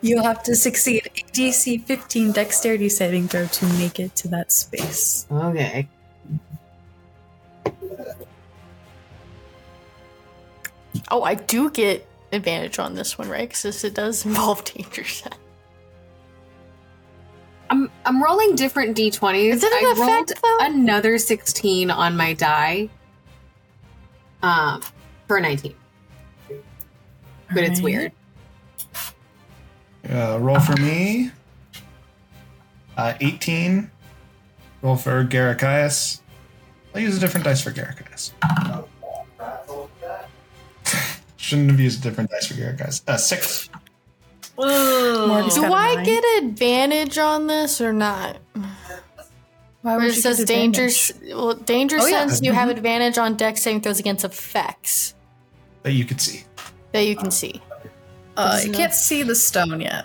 [0.00, 4.50] You'll have to succeed a DC 15 dexterity saving throw to make it to that
[4.50, 5.26] space.
[5.30, 5.88] Okay.
[11.10, 13.48] Oh, I do get advantage on this one, right?
[13.48, 15.36] Because it does involve danger set.
[17.68, 19.52] I'm I'm rolling different d20s.
[19.54, 20.66] Is it an I effect, rolled though?
[20.66, 22.88] another 16 on my die.
[24.42, 24.82] Um,
[25.26, 25.74] for a 19.
[26.48, 27.82] But it's Alright.
[27.82, 28.12] weird.
[30.08, 31.32] Uh, roll for me.
[32.96, 33.90] Uh, 18.
[34.82, 36.20] Roll for Garakias.
[36.94, 38.30] I'll use a different dice for Garakias.
[41.46, 43.02] Shouldn't have used a different dice for guys.
[43.06, 43.70] Uh, 6.
[44.58, 46.04] Morgan's Do I nine.
[46.04, 48.38] get advantage on this or not?
[48.54, 48.64] Why
[49.82, 51.32] Where would it you says get danger, advantage?
[51.36, 52.28] well, danger Oh, yeah.
[52.42, 55.14] you have advantage on dex saving throws against effects
[55.84, 56.42] That you could see.
[56.90, 57.62] that you can see.
[58.36, 60.04] Uh, you can't see the stone yet.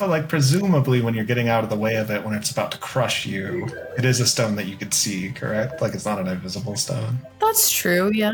[0.00, 2.72] But like presumably when you're getting out of the way of it when it's about
[2.72, 5.80] to crush you, it is a stone that you could see, correct?
[5.80, 7.18] Like it's not an invisible stone.
[7.40, 8.32] That's true, yeah.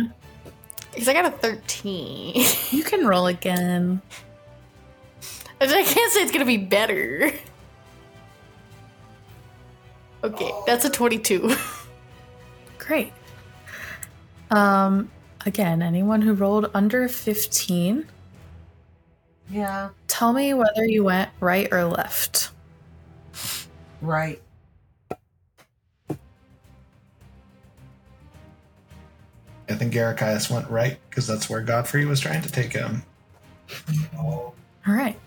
[0.94, 2.44] Because I got a 13.
[2.70, 4.00] You can roll again.
[5.60, 7.32] I can't say it's going to be better.
[10.22, 11.54] Okay, that's a 22.
[12.78, 13.12] Great.
[14.50, 15.10] Um,
[15.44, 18.06] again, anyone who rolled under 15
[19.50, 19.90] Yeah.
[20.08, 22.50] Tell me whether you went right or left.
[24.00, 24.40] Right.
[29.68, 33.02] I think Garakias went right because that's where Godfrey was trying to take him.
[34.18, 34.54] All
[34.86, 35.18] right.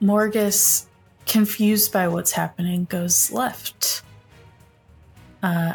[0.00, 0.86] Morgus,
[1.26, 4.02] confused by what's happening, goes left.
[5.42, 5.74] Uh,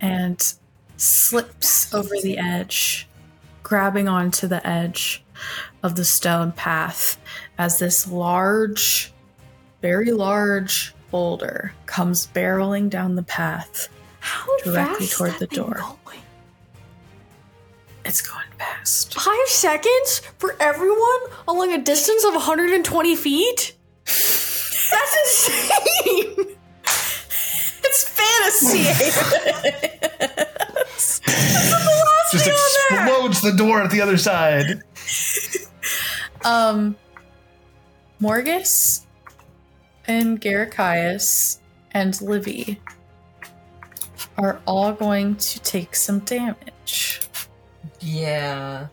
[0.00, 0.54] and
[0.96, 3.08] slips over the edge,
[3.62, 5.22] grabbing onto the edge
[5.82, 7.18] of the stone path
[7.58, 9.12] as this large,
[9.82, 13.88] very large boulder comes barreling down the path
[14.20, 15.74] How Directly toward the door.
[15.74, 15.96] going?
[18.04, 19.14] It's going past.
[19.14, 23.74] Five seconds for everyone along a distance of 120 feet?
[24.04, 26.56] That's insane!
[27.82, 28.84] It's fantasy!
[32.32, 34.82] Just explodes the door at the other side.
[36.44, 36.96] Um,
[38.20, 39.02] Morgus
[40.06, 41.58] and Garakias
[41.92, 42.80] and Livy
[44.36, 47.23] are all going to take some damage.
[48.04, 48.88] Yeah.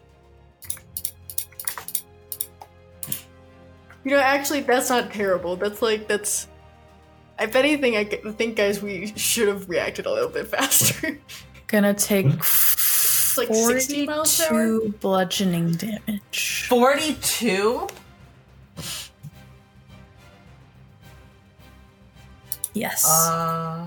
[4.03, 5.55] You know, actually, that's not terrible.
[5.57, 6.47] That's like, that's.
[7.39, 11.20] If anything, I think, guys, we should have reacted a little bit faster.
[11.68, 14.80] Gonna take It's like 60 miles per hour.
[14.80, 16.66] 42 bludgeoning damage.
[16.70, 17.88] 42?
[22.74, 23.05] Yes.
[23.05, 23.86] Uh.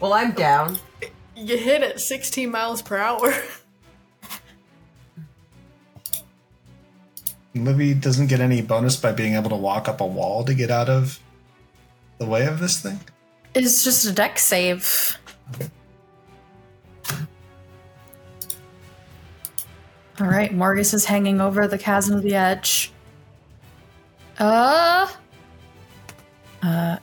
[0.00, 0.78] Well, I'm down.
[1.38, 3.32] You hit at 16 miles per hour.
[7.54, 10.68] Livy doesn't get any bonus by being able to walk up a wall to get
[10.70, 11.20] out of
[12.18, 12.98] the way of this thing.
[13.54, 15.16] it's just a dex save.
[20.20, 22.90] All right, Morgus is hanging over the chasm of the edge.
[24.40, 25.06] Uh.
[26.60, 26.98] Uh.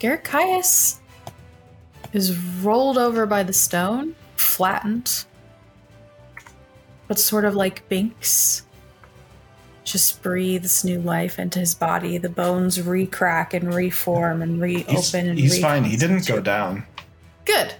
[0.00, 0.99] Garakias
[2.12, 5.24] is rolled over by the stone, flattened,
[7.08, 8.64] but sort of like Binks.
[9.84, 12.16] Just breathes new life into his body.
[12.18, 15.82] The bones re-crack and reform and reopen He's, and he's fine.
[15.84, 16.84] He didn't go down.
[17.44, 17.74] Good.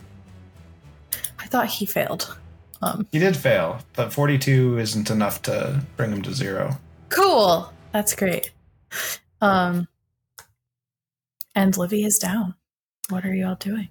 [1.39, 2.37] I thought he failed.
[2.83, 6.79] Um, He did fail, but 42 isn't enough to bring him to zero.
[7.11, 7.73] cool.
[7.93, 8.51] That's great.
[9.41, 9.89] Um,
[11.55, 12.55] and Livy is down.
[13.09, 13.89] What are you all doing?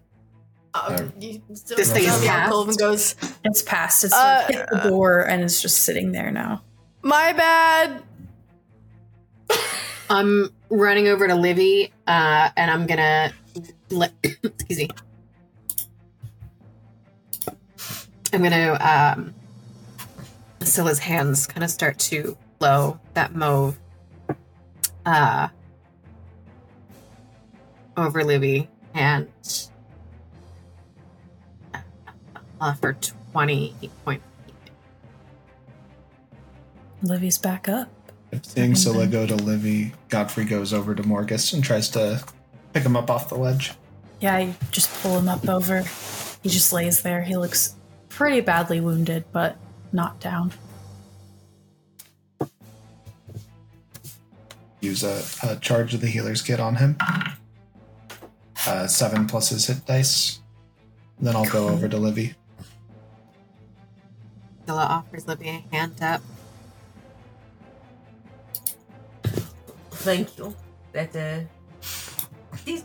[1.19, 2.51] You still This thing is Sylvia past?
[2.51, 4.03] Colvin goes, It's past.
[4.03, 6.61] It's Uh, hit the door and it's just sitting there now.
[7.01, 8.03] My bad.
[10.09, 13.31] I'm running over to Livy, uh, and I'm gonna
[13.89, 14.11] let.
[14.23, 14.89] excuse me.
[18.33, 19.33] I'm gonna um,
[20.61, 23.77] Scylla's hands kind of start to blow that mauve
[25.05, 25.47] uh,
[27.97, 29.27] over Livy and
[32.61, 32.97] offer
[33.31, 33.73] 20
[34.05, 34.21] point.
[37.01, 37.89] Livy's back up.
[38.43, 42.23] Seeing Scylla go to Livy, Godfrey goes over to Morgus and tries to
[42.73, 43.73] pick him up off the ledge.
[44.19, 45.81] Yeah, you just pull him up over.
[46.43, 47.21] He just lays there.
[47.23, 47.75] He looks
[48.09, 49.57] pretty badly wounded, but
[49.91, 50.51] not down.
[54.81, 56.97] Use a, a charge of the healer's kit on him.
[58.67, 60.39] Uh, seven plus his hit dice.
[61.19, 62.35] Then I'll go over to Livy.
[64.69, 66.21] Scylla offers Livy a hand up.
[69.89, 70.55] Thank you.
[70.91, 71.39] That, uh.
[72.65, 72.83] These.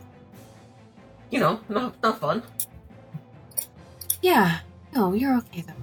[1.28, 2.42] You know, not, not fun.
[4.22, 4.60] Yeah.
[4.94, 5.74] No, you're okay though.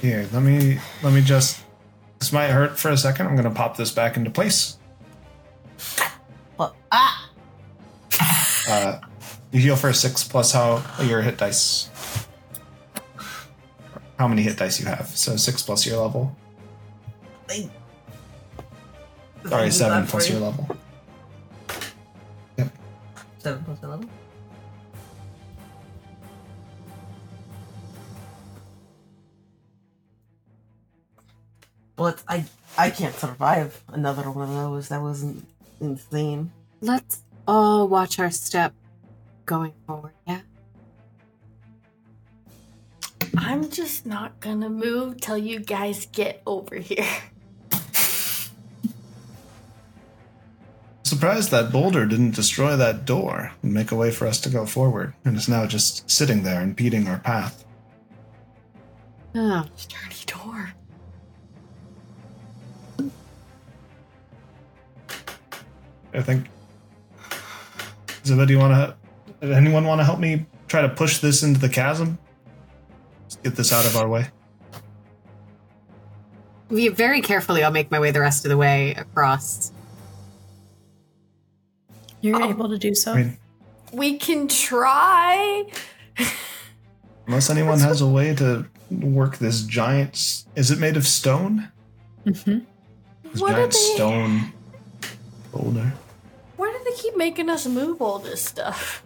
[0.00, 1.60] Here, let me let me just.
[2.18, 3.26] This might hurt for a second.
[3.26, 4.78] I'm gonna pop this back into place.
[6.56, 7.30] But, ah!
[8.70, 9.00] Uh,
[9.52, 11.90] you heal for six plus how your hit dice.
[14.18, 15.08] How many hit dice you have?
[15.08, 16.34] So six plus your level.
[17.48, 17.70] They-
[19.48, 20.44] Sorry, seven plus your you?
[20.44, 20.76] level.
[23.38, 24.08] Seven plus my level?
[31.96, 32.44] Well, it's, I
[32.76, 34.88] I can't survive another one of those.
[34.88, 35.46] That wasn't
[35.80, 36.52] insane.
[36.80, 38.74] Let's all watch our step
[39.46, 40.40] going forward, yeah?
[43.38, 47.06] I'm just not gonna move till you guys get over here.
[51.02, 54.66] Surprised that boulder didn't destroy that door and make a way for us to go
[54.66, 57.64] forward, and is now just sitting there impeding our path.
[59.34, 60.72] Oh, Sturdy door.
[66.12, 66.46] I think.
[68.24, 68.96] Zibba, do you want
[69.42, 69.46] to?
[69.46, 72.18] Anyone want to help me try to push this into the chasm?
[73.26, 74.28] Let's get this out of our way.
[76.68, 77.62] we very carefully.
[77.62, 79.70] I'll make my way the rest of the way across.
[82.20, 82.48] You're Oh.
[82.50, 83.12] able to do so.
[83.12, 83.36] I mean,
[83.92, 85.64] We can try.
[87.26, 90.44] unless anyone has a way to work this giant.
[90.56, 91.68] Is it made of stone?
[92.26, 92.58] Mm-hmm.
[93.32, 93.78] This What giant they?
[93.94, 94.52] stone
[95.52, 95.92] boulder.
[96.56, 99.02] Why do they keep making us move all this stuff?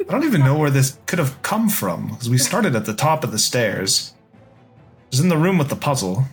[0.00, 2.94] I don't even know where this could have come from because we started at the
[2.94, 4.14] top of the stairs.
[4.32, 6.24] It was in the room with the puzzle.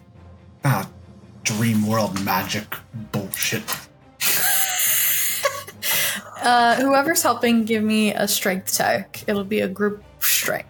[0.65, 0.89] Ah,
[1.43, 2.75] dream world magic
[3.11, 3.63] bullshit.
[6.43, 9.23] Uh, whoever's helping, give me a strength check.
[9.27, 10.67] It'll be a group strength.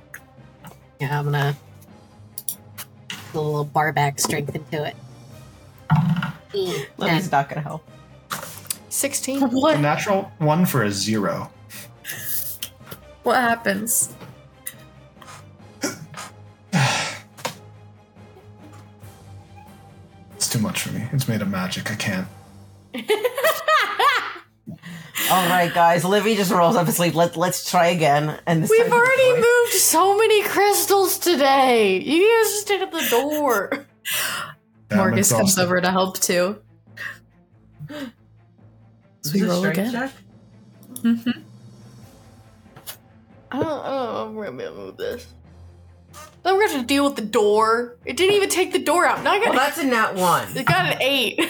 [1.02, 1.58] Yeah, I'm gonna
[3.32, 4.96] put a little bar back strength into it.
[7.00, 7.84] Lily's not gonna help.
[8.90, 9.42] 16.
[9.42, 9.80] A What?
[9.80, 11.50] natural one for a zero.
[13.24, 14.14] What happens?
[20.36, 21.08] It's too much for me.
[21.14, 21.90] It's made of magic.
[21.92, 22.28] I can't.
[25.32, 26.04] All right, guys.
[26.04, 27.16] Livy just rolls up his sleeve.
[27.16, 28.40] Let Let's try again.
[28.46, 32.00] And this We've time already moved so many crystals today.
[32.00, 33.86] You guys just stayed at the door.
[34.92, 35.62] Yeah, I'm Morgus comes exhausted.
[35.64, 36.62] over to help too.
[37.90, 37.98] Is
[39.24, 39.92] So we this a roll strength again.
[39.92, 40.12] check?
[41.02, 41.32] hmm
[43.54, 45.28] I don't, I don't know if we're gonna be able to move this.
[46.44, 47.96] Then we're gonna have to deal with the door.
[48.06, 49.24] It didn't even take the door out.
[49.24, 50.56] Now I Well, that's a nat one.
[50.58, 51.40] it got an 8.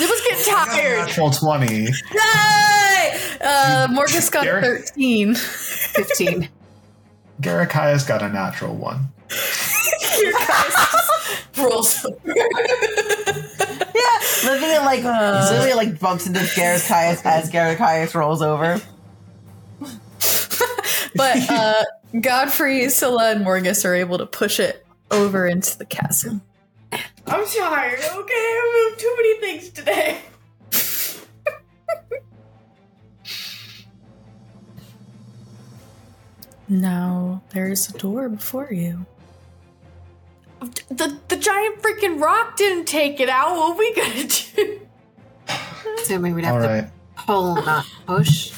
[0.00, 0.98] It was getting I got a tired.
[1.08, 1.74] Natural 20.
[1.74, 1.90] Yay!
[3.40, 4.84] Uh, Morgus got Derek?
[4.90, 5.34] 13.
[5.34, 6.48] Fifteen.
[7.40, 9.08] Garrick has got a natural one.
[10.22, 15.48] Your guys just rolls Yeah, Livy like Uh.
[15.58, 18.80] Livy like bumps into Garakias as Garakias rolls over.
[21.18, 21.84] But uh,
[22.20, 26.40] Godfrey, Scylla, and Morgus are able to push it over into the chasm.
[26.92, 28.32] I'm tired, okay?
[28.32, 30.20] I moved too many things today.
[36.68, 39.06] Now there's a door before you.
[40.90, 43.56] The, the giant freaking rock didn't take it out.
[43.56, 44.80] What are we gonna do?
[46.02, 46.90] Assuming we'd have All to right.
[47.16, 48.52] pull, not push.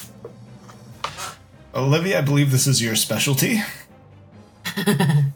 [1.73, 3.61] Olivia, I believe this is your specialty.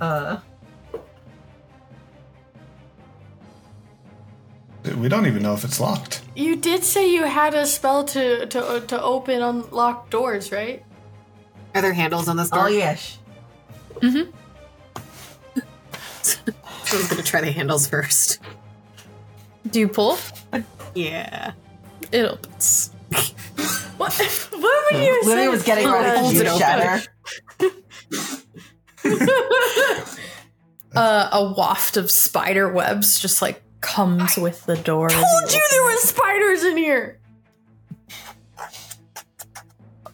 [0.00, 0.38] Uh,
[4.98, 6.20] We don't even know if it's locked.
[6.34, 10.84] You did say you had a spell to to to open unlocked doors, right?
[11.74, 12.64] Are there handles on this door?
[12.64, 13.18] oh yes.
[14.02, 14.26] So
[16.92, 18.40] I was gonna try the handles first.
[19.70, 20.18] Do you pull?
[20.94, 21.52] Yeah.
[22.12, 22.90] It opens.
[23.96, 24.12] What?
[24.52, 25.48] What would you Livy say?
[25.48, 27.02] was getting ready Holds to it do shatter.
[30.96, 35.08] Uh, a waft of spider webs just like comes with the door.
[35.10, 35.84] as told you there it.
[35.92, 37.18] were spiders in here.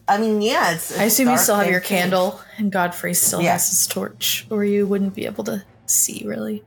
[0.07, 0.97] I mean, yeah, it's.
[0.97, 1.99] I it's assume you still have your clean.
[1.99, 3.51] candle, and Godfrey still Yeah.
[3.53, 6.63] has his torch, or you wouldn't be able to see really.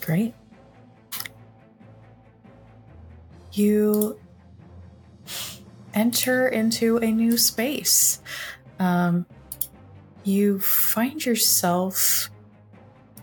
[0.00, 0.34] Great.
[3.52, 4.18] You
[5.94, 8.20] enter into a new space.
[8.78, 9.26] Um,
[10.24, 12.30] you find yourself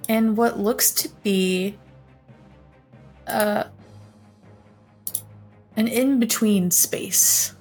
[0.07, 1.77] in what looks to be
[3.27, 3.65] uh,
[5.75, 7.55] an in between space.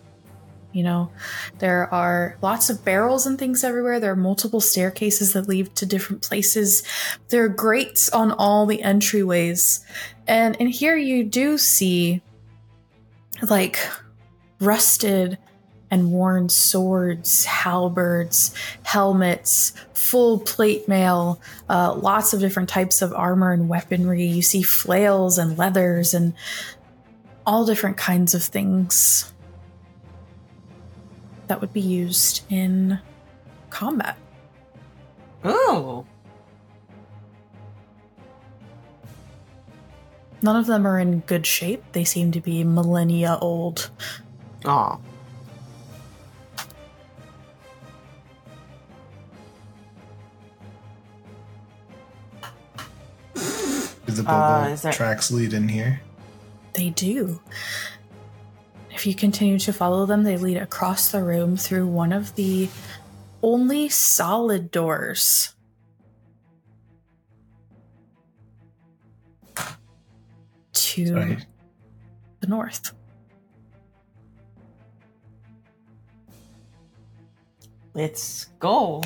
[0.72, 1.10] You know,
[1.58, 4.00] there are lots of barrels and things everywhere.
[4.00, 6.82] There are multiple staircases that lead to different places.
[7.28, 9.82] There are grates on all the entryways.
[10.26, 12.22] And in here, you do see
[13.42, 13.78] like
[14.60, 15.38] rusted
[15.90, 23.52] and worn swords, halberds, helmets, full plate mail, uh, lots of different types of armor
[23.52, 24.24] and weaponry.
[24.24, 26.34] You see flails and leathers and
[27.46, 29.32] all different kinds of things
[31.46, 32.98] that would be used in
[33.70, 34.18] combat.
[35.46, 36.06] Ooh.
[40.40, 41.82] None of them are in good shape.
[41.92, 43.90] They seem to be millennia old.
[44.64, 44.98] Aw.
[54.18, 56.00] the Bobo Uh, there- tracks lead in here?
[56.74, 57.40] They do.
[58.90, 62.68] If you continue to follow them, they lead across the room through one of the
[63.42, 65.54] only solid doors.
[70.98, 71.38] To Sorry.
[72.40, 72.92] the north.
[77.94, 79.02] Let's go.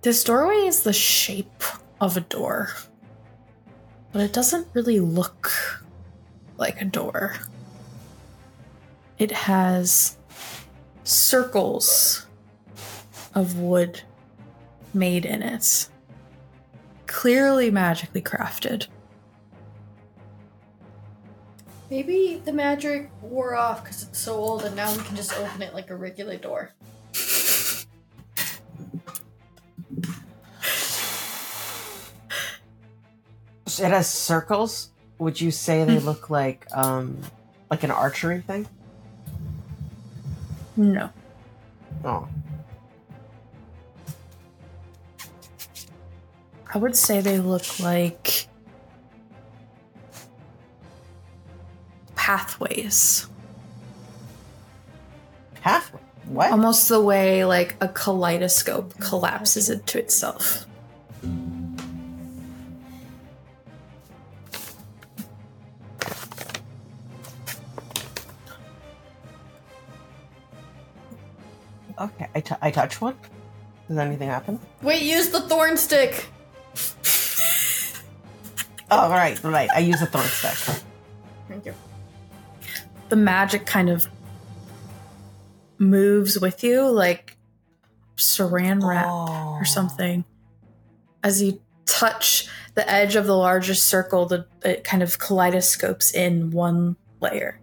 [0.00, 1.62] This doorway is the shape
[2.00, 2.70] of a door,
[4.12, 5.52] but it doesn't really look
[6.56, 7.34] like a door.
[9.18, 10.17] It has
[11.08, 12.26] circles
[13.34, 14.02] of wood
[14.92, 15.88] made in it,
[17.06, 18.86] clearly magically crafted.
[21.90, 25.62] Maybe the magic wore off because it's so old and now we can just open
[25.62, 26.74] it like a regular door.
[33.80, 34.90] It has circles.
[35.18, 37.18] Would you say they look like um
[37.70, 38.66] like an archery thing?
[40.78, 41.10] No.
[42.04, 42.28] Oh.
[46.72, 48.46] I would say they look like
[52.14, 53.26] pathways.
[55.62, 55.98] Halfway.
[56.26, 56.52] What?
[56.52, 60.67] Almost the way like a kaleidoscope collapses into itself.
[72.00, 72.28] Okay.
[72.34, 73.16] I, t- I touch one.
[73.88, 74.58] Does anything happen?
[74.82, 76.26] Wait, use the thorn stick!
[78.90, 79.68] Oh, right, right.
[79.74, 80.82] I use a thorn stick.
[81.48, 81.74] Thank you.
[83.10, 84.06] The magic kind of
[85.78, 87.36] moves with you like
[88.16, 89.52] saran wrap Oh.
[89.60, 90.24] or something.
[91.22, 96.50] As you touch the edge of the largest circle, the it kind of kaleidoscopes in
[96.50, 97.60] one layer.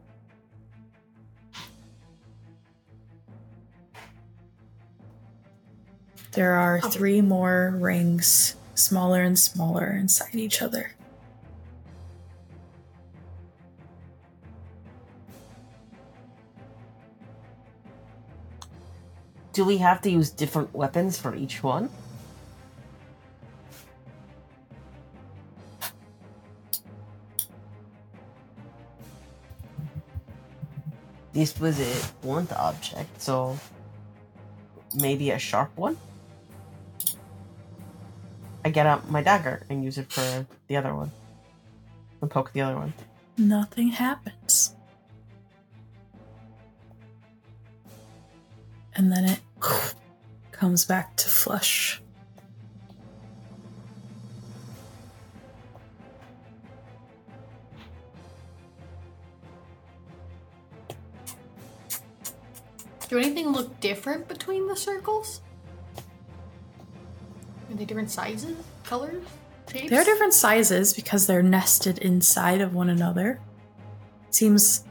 [6.36, 6.90] There are oh.
[6.90, 10.92] three more rings, smaller and smaller, inside each other.
[19.54, 21.90] Do we have to use different weapons for each one?
[31.32, 33.58] This was a blunt object, so
[34.94, 35.96] maybe a sharp one?
[38.66, 41.12] I get out my dagger and use it for the other one.
[42.20, 42.94] And poke the other one.
[43.38, 44.74] Nothing happens.
[48.96, 49.40] And then it
[50.52, 52.02] comes back to flush.
[63.10, 65.42] Do anything look different between the circles?
[67.76, 68.56] Are they different sizes,
[68.86, 69.22] colors,
[69.70, 69.90] shapes?
[69.90, 73.42] They're different sizes because they're nested inside of one another.
[74.30, 74.86] Seems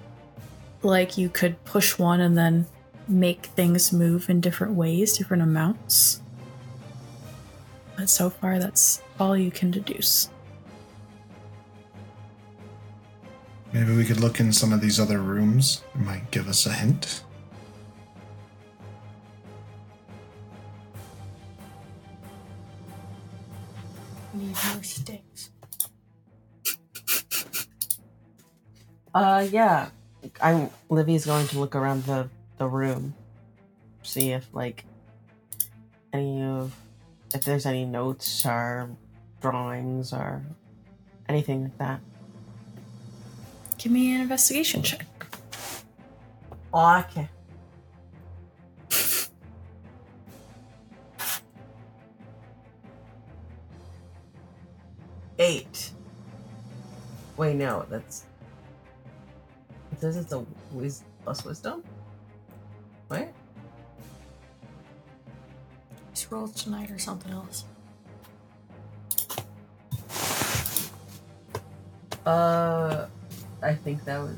[0.83, 2.67] like you could push one and then
[3.09, 6.21] make things move in different ways, different amounts.
[7.97, 10.29] But so far, that's all you can deduce.
[13.73, 15.85] Maybe we could look in some of these other rooms.
[15.95, 17.25] It might give us a hint.
[29.15, 29.89] Uh, yeah.
[30.43, 33.15] I'm Livy's going to look around the the room,
[34.03, 34.85] see if like
[36.13, 36.75] any of
[37.35, 38.91] if there's any notes or
[39.41, 40.43] drawings or
[41.29, 42.01] anything like that.
[43.79, 45.07] Give me an investigation check.
[46.73, 47.29] Oh, okay.
[55.39, 55.91] Eight.
[57.37, 58.25] Wait, no, that's.
[60.05, 61.83] Says it's a wiz plus wisdom.
[63.09, 63.33] What?
[66.11, 67.65] These rolls tonight or something else.
[72.27, 73.07] Uh,
[73.63, 74.37] I think that was.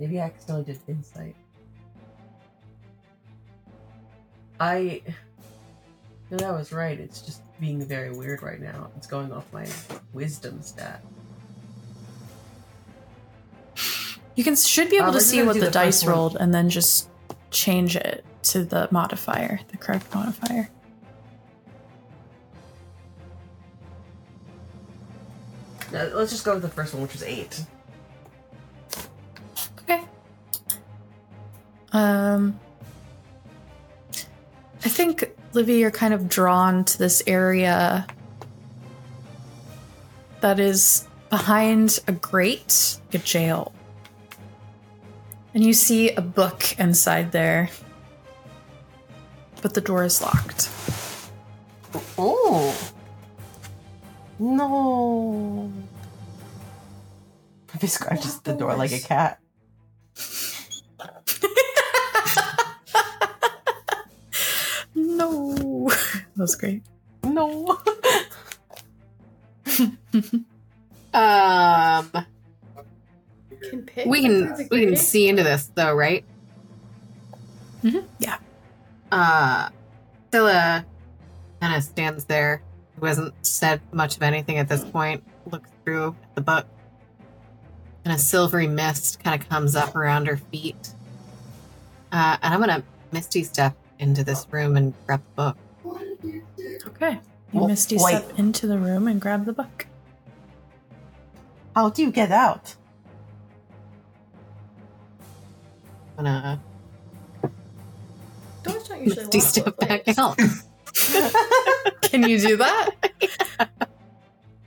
[0.00, 1.36] Maybe I accidentally did insight.
[4.58, 5.02] I.
[6.32, 6.98] No, that was right.
[6.98, 8.90] It's just being very weird right now.
[8.96, 9.68] It's going off my
[10.12, 11.04] wisdom stat.
[14.38, 17.08] You can should be able Uh, to see what the, dice rolled and then just
[17.50, 20.70] change it to the modifier, the correct modifier.
[25.92, 27.64] Uh, Let's just go with the first one, which was eight.
[29.82, 30.04] Okay.
[31.90, 32.60] Um,
[34.84, 38.06] I think Livy, you're kind of drawn to this area
[40.42, 43.72] that is behind a grate, like a jail,
[45.54, 47.70] and you see a book inside there,
[49.62, 50.70] but the door is locked.
[52.16, 52.76] Oh.
[54.38, 55.72] No.
[57.80, 59.40] He scratches the door like a cat.
[64.94, 66.82] No, that was great.
[67.24, 67.78] No.
[71.14, 72.12] Um,
[73.70, 76.24] Can pick we can we can see into this though, right?
[78.18, 78.38] Yeah.
[79.12, 79.68] Uh,
[80.32, 80.84] Scylla
[81.60, 82.62] kind of stands there,
[82.98, 85.22] who hasn't said much of anything at this point.
[85.50, 86.66] Looks through the book,
[88.04, 90.90] and a silvery mist kind of comes up around her feet.
[92.12, 95.56] Uh, and I'm gonna misty step into this room and grab the book.
[96.86, 97.12] Okay.
[97.52, 98.16] You Well, misty wait.
[98.24, 99.86] step into the room and grab the book.
[101.74, 102.74] How do you get out?
[106.18, 106.60] Gonna
[108.64, 110.18] Doors don't usually misty lock step both back ways.
[110.18, 110.36] out.
[112.02, 112.90] Can you do that?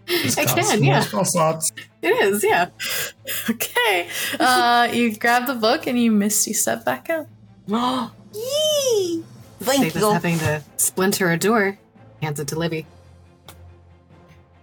[0.06, 1.04] Just I can, yeah.
[2.02, 2.70] It is, yeah.
[3.50, 4.08] Okay.
[4.40, 7.28] Uh, you grab the book and you misty step back out.
[8.34, 9.24] Yee!
[9.60, 10.12] Thank Save us you.
[10.12, 11.78] having to splinter a door.
[12.22, 12.86] Hands it to Livy.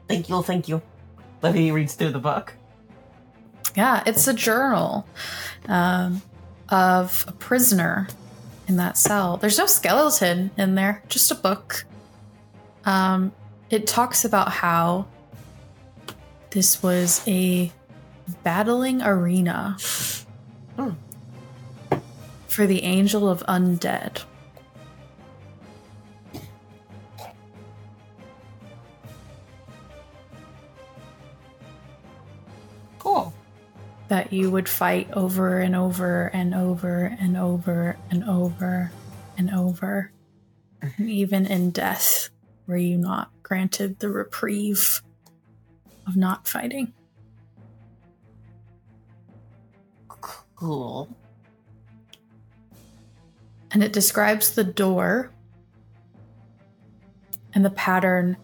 [0.06, 0.80] Thank you, thank you.
[1.42, 2.54] Livy reads through the book.
[3.76, 5.06] Yeah, it's a journal
[5.68, 6.22] um,
[6.68, 8.08] of a prisoner
[8.66, 9.36] in that cell.
[9.36, 11.84] There's no skeleton in there, just a book.
[12.84, 13.32] Um,
[13.70, 15.06] it talks about how
[16.50, 17.72] this was a
[18.42, 19.76] battling arena
[20.76, 20.90] Hmm.
[22.46, 24.22] for the angel of undead.
[34.08, 38.90] That you would fight over and over and over and over and over
[39.36, 40.10] and over.
[40.80, 42.30] And even in death,
[42.66, 45.02] were you not granted the reprieve
[46.06, 46.92] of not fighting?
[50.56, 51.08] Cool.
[53.70, 55.30] And it describes the door
[57.54, 58.36] and the pattern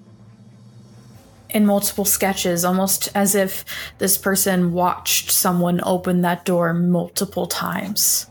[1.55, 3.65] in multiple sketches, almost as if
[3.99, 8.29] this person watched someone open that door multiple times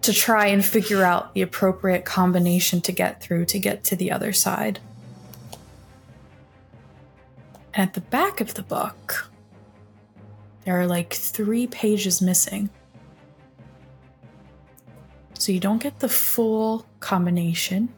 [0.00, 4.12] to try and figure out the appropriate combination to get through to get to the
[4.12, 4.78] other side.
[7.74, 9.30] And at the back of the book,
[10.64, 12.70] there are like three pages missing.
[15.36, 17.92] So you don't get the full combination,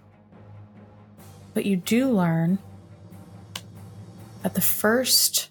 [1.52, 2.58] but you do learn
[4.46, 5.50] that the first,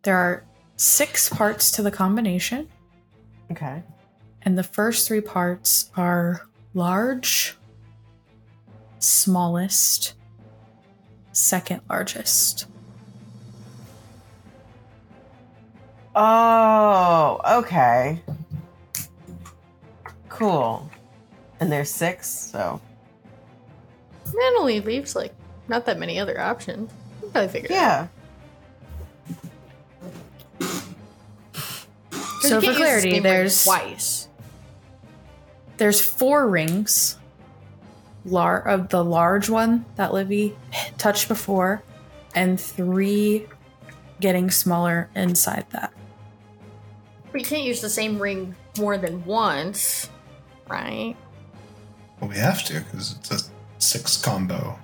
[0.00, 0.44] there are
[0.76, 2.66] six parts to the combination,
[3.50, 3.82] Okay.
[4.40, 7.54] and the first three parts are large,
[8.98, 10.14] smallest,
[11.32, 12.64] second largest.
[16.16, 18.22] Oh, okay.
[20.30, 20.88] Cool.
[21.60, 22.80] And there's six, so
[24.24, 25.34] That only leaves like
[25.68, 26.90] not that many other options.
[27.22, 27.78] You probably figure out.
[27.78, 28.06] yeah.
[32.48, 34.28] So for can't use the clarity, there's twice.
[35.76, 37.18] there's four rings
[38.24, 40.56] lar- of the large one that Livy
[40.98, 41.82] touched before
[42.34, 43.46] and three
[44.20, 45.92] getting smaller inside that
[47.32, 50.08] But you can't use the same ring more than once,
[50.68, 51.16] right?
[52.20, 54.78] Well, we have to because it's a six combo.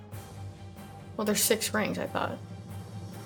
[1.16, 1.98] Well, there's six rings.
[1.98, 2.38] I thought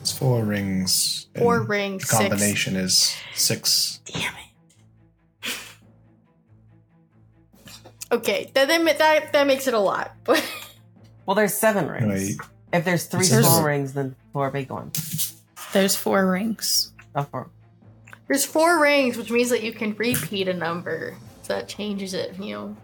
[0.05, 1.29] It's four rings.
[1.35, 2.03] four rings.
[2.03, 2.29] The Six.
[2.29, 4.01] combination is six.
[4.05, 4.35] Damn
[5.43, 5.51] it.
[8.13, 10.15] Okay, that, that that that makes it a lot.
[10.25, 10.45] But
[11.27, 12.07] Well, there's seven rings.
[12.07, 12.37] Wait.
[12.71, 15.41] If there's three There's- small rings, then four big ones.
[15.73, 17.49] there's four rings Oh, four.
[18.29, 21.17] there's four rings, which means that you can repeat a number.
[21.45, 22.77] So that changes it, you know,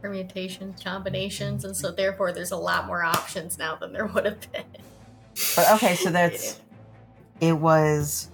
[0.00, 4.40] permutations, combinations, and so therefore there's a lot more options now than there would have
[4.52, 4.64] been.
[5.54, 6.58] But okay, so that's
[7.42, 8.28] It was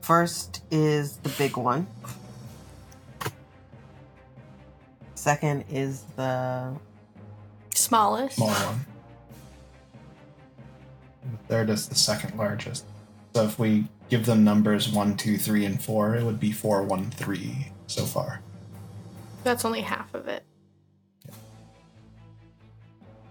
[0.00, 1.88] first is the big one.
[5.16, 6.72] Second is the
[7.74, 8.36] smallest.
[8.36, 8.86] Small one.
[11.32, 12.84] The third is the second largest.
[13.34, 16.84] So if we give them numbers one, two, three, and four, it would be four,
[16.84, 18.40] one, three so far.
[19.42, 20.44] That's only half of it.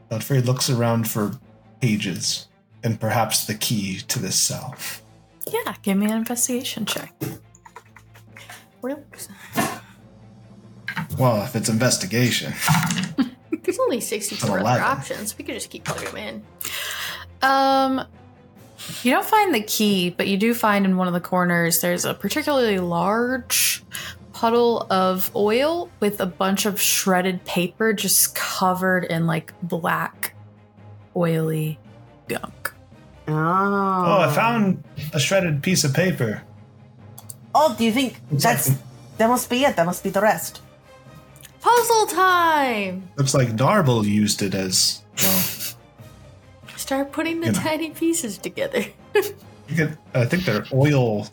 [0.09, 1.39] Godfrey looks around for
[1.79, 2.49] pages
[2.84, 4.75] and perhaps the key to this cell.
[5.47, 7.13] Yeah, give me an investigation check.
[11.17, 12.53] Well, if it's investigation,
[13.63, 15.38] There's only 64 other options.
[15.38, 16.43] We could just keep plugging them in.
[17.41, 18.05] Um,
[19.03, 22.05] you don't find the key, but you do find in one of the corners there's
[22.05, 23.84] a particularly large
[24.34, 30.36] puddle of oil with a bunch of shredded paper just covered in like black,
[31.15, 31.79] oily
[32.27, 32.70] gunk.
[33.32, 34.05] Oh.
[34.07, 36.43] oh, I found a shredded piece of paper.
[37.53, 38.71] Oh, do you think that's
[39.17, 39.75] that must be it?
[39.75, 40.61] That must be the rest.
[41.59, 43.09] Puzzle time!
[43.17, 45.43] Looks like Darble used it as well.
[46.77, 47.59] Start putting the You know.
[47.59, 48.86] tiny pieces together.
[49.69, 51.27] You could, I think they're oil,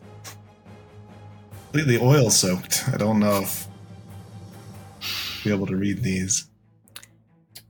[1.65, 2.85] completely oil soaked.
[2.93, 3.67] I don't know if
[5.43, 6.47] be able to read these.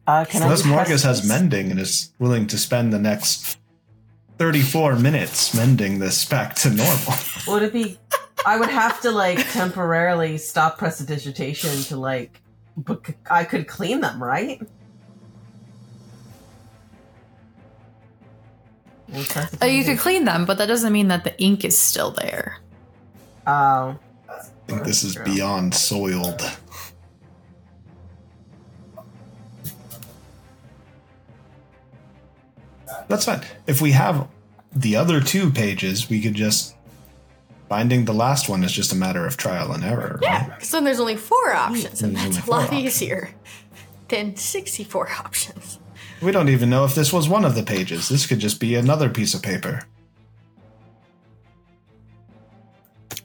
[0.06, 1.28] Uh, can Unless I Marcus press has this?
[1.30, 3.56] mending and is willing to spend the next
[4.38, 7.14] 34 minutes mending this back to normal.
[7.48, 7.98] Would it be?
[8.46, 12.40] I would have to like temporarily stop prestidigitation to like,
[12.76, 14.60] but c- I could clean them, right?
[19.08, 19.24] Well,
[19.62, 22.58] Uh, you could clean them, but that doesn't mean that the ink is still there.
[23.46, 23.98] Oh,
[24.30, 25.24] I think this is True.
[25.24, 26.42] beyond soiled.
[33.08, 33.42] That's fine.
[33.66, 34.28] If we have
[34.72, 36.74] the other two pages, we could just.
[37.68, 40.54] Finding the last one is just a matter of trial and error, Yeah, right?
[40.54, 42.82] because then there's only four options, and There's that's a lot options.
[42.82, 43.30] easier
[44.08, 45.78] than 64 options.
[46.22, 48.08] We don't even know if this was one of the pages.
[48.08, 49.82] This could just be another piece of paper.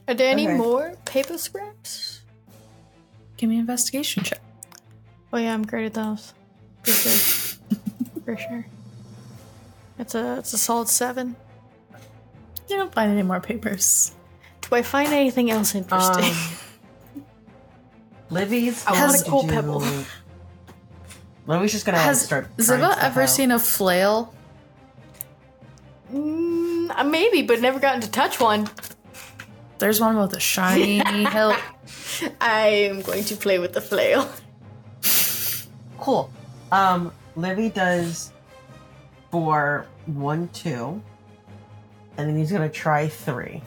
[0.06, 0.56] Are there any Okay.
[0.58, 2.20] more paper scraps?
[3.38, 4.40] Give me an investigation check.
[5.32, 6.34] Oh yeah, I'm great at those.
[6.82, 7.58] For sure.
[8.26, 8.66] For sure.
[9.98, 11.36] It's a it's a solid seven.
[12.68, 14.12] You don't find any more papers.
[14.62, 16.24] Do I find anything else interesting?
[16.24, 17.24] Um,
[18.30, 18.84] Livy's.
[18.86, 19.84] I going want a to coal do- pebble.
[21.46, 22.46] Livy's just gonna Has start.
[22.56, 23.28] trying Zibba stuff ever out.
[23.28, 24.34] seen a flail?
[26.12, 28.68] mm, uh, maybe, but never gotten to touch one.
[29.78, 30.98] There's one with a shiny
[31.30, 31.56] hilt.
[32.40, 34.28] I am going to play with the flail.
[35.98, 36.30] Cool.
[36.72, 38.32] Um, Livy does
[39.34, 41.02] for one, two,
[42.16, 43.60] and then he's gonna try three.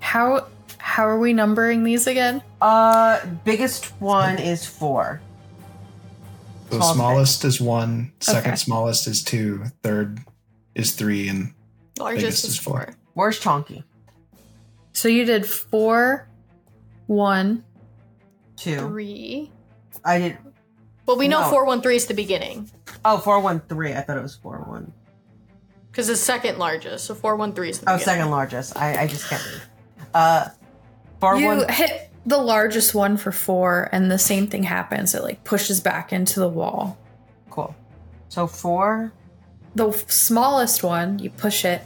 [0.00, 2.42] How how are we numbering these again?
[2.60, 5.22] Uh, biggest one is four.
[6.68, 8.56] The Small smallest is one, second Okay.
[8.56, 10.20] smallest is two, third
[10.74, 11.54] is three, and
[11.98, 12.84] Largest Biggest is is four.
[12.84, 12.94] four.
[13.14, 13.82] Where's Chonky?
[14.92, 16.28] So you did four,
[17.06, 17.64] one.
[18.58, 18.76] Two.
[18.76, 19.50] Three.
[20.04, 20.36] I did.
[21.06, 21.50] Well, we know No.
[21.50, 22.70] four one three is the beginning
[23.04, 23.92] Oh, four, one, three.
[23.94, 24.92] I thought it was four, one.
[25.90, 27.04] because it's second largest.
[27.06, 28.04] So four one three is the Oh, beginning.
[28.04, 28.76] second largest.
[28.76, 29.62] I, I just can't read.
[30.14, 30.48] Uh,
[31.20, 31.68] four, You one.
[31.68, 35.14] hit the largest one for four, and the same thing happens.
[35.14, 36.96] It like pushes back into the wall.
[37.50, 37.74] Cool.
[38.28, 39.12] So four.
[39.74, 41.82] The f- smallest one, you push it,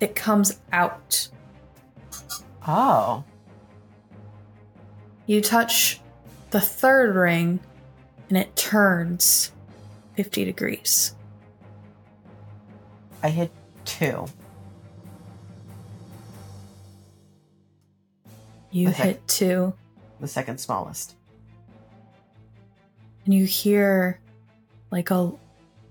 [0.00, 1.28] it comes out.
[2.66, 3.22] Oh.
[5.26, 6.00] You touch
[6.50, 7.60] the third ring,
[8.28, 9.52] and it turns
[10.16, 11.14] 50 degrees.
[13.22, 13.50] I hit
[13.84, 14.26] two.
[18.70, 19.02] You Okay.
[19.04, 19.74] hit two,
[20.20, 21.14] The second smallest.
[23.24, 24.20] and you hear
[24.90, 25.32] like a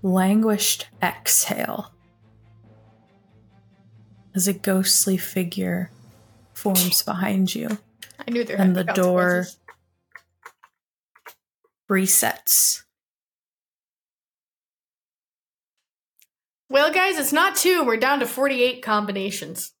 [0.02, 1.92] languished exhale
[4.34, 5.90] as a ghostly figure
[6.54, 7.78] forms behind you.
[8.26, 9.58] I knew there And had the door- consequences.
[11.90, 12.82] Resets.
[16.68, 17.84] Well, guys, it's not two.
[17.84, 19.72] We're down to forty-eight combinations.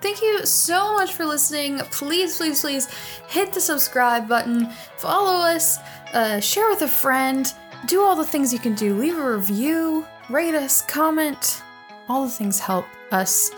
[0.00, 1.78] Thank you so much for listening.
[1.90, 2.86] Please, please, please
[3.28, 5.78] hit the subscribe button, follow us,
[6.14, 7.52] uh, share with a friend,
[7.86, 8.94] do all the things you can do.
[8.94, 11.62] Leave a review, rate us, comment.
[12.08, 13.50] All the things help us.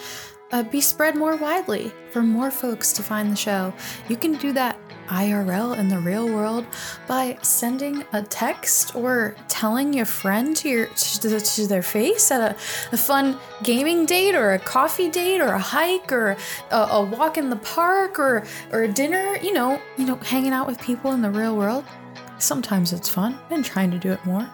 [0.52, 3.72] uh, be spread more widely for more folks to find the show.
[4.08, 6.64] You can do that IRL in the real world
[7.08, 12.40] by sending a text or telling your friend to your to, to their face at
[12.40, 12.56] a,
[12.92, 16.36] a, fun gaming date or a coffee date or a hike or
[16.70, 19.36] a, a walk in the park or or a dinner.
[19.42, 21.84] You know, you know, hanging out with people in the real world.
[22.40, 23.38] Sometimes it's fun.
[23.50, 24.48] and trying to do it more.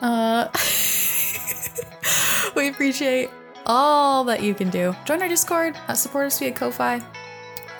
[0.00, 0.48] Uh,
[2.54, 3.30] we appreciate
[3.64, 4.94] all that you can do.
[5.04, 7.00] Join our Discord, support us via Ko-Fi.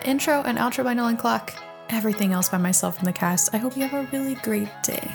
[0.04, 1.52] Intro and outro by Nolan Clock.
[1.88, 3.54] Everything else by myself and the cast.
[3.54, 5.12] I hope you have a really great day.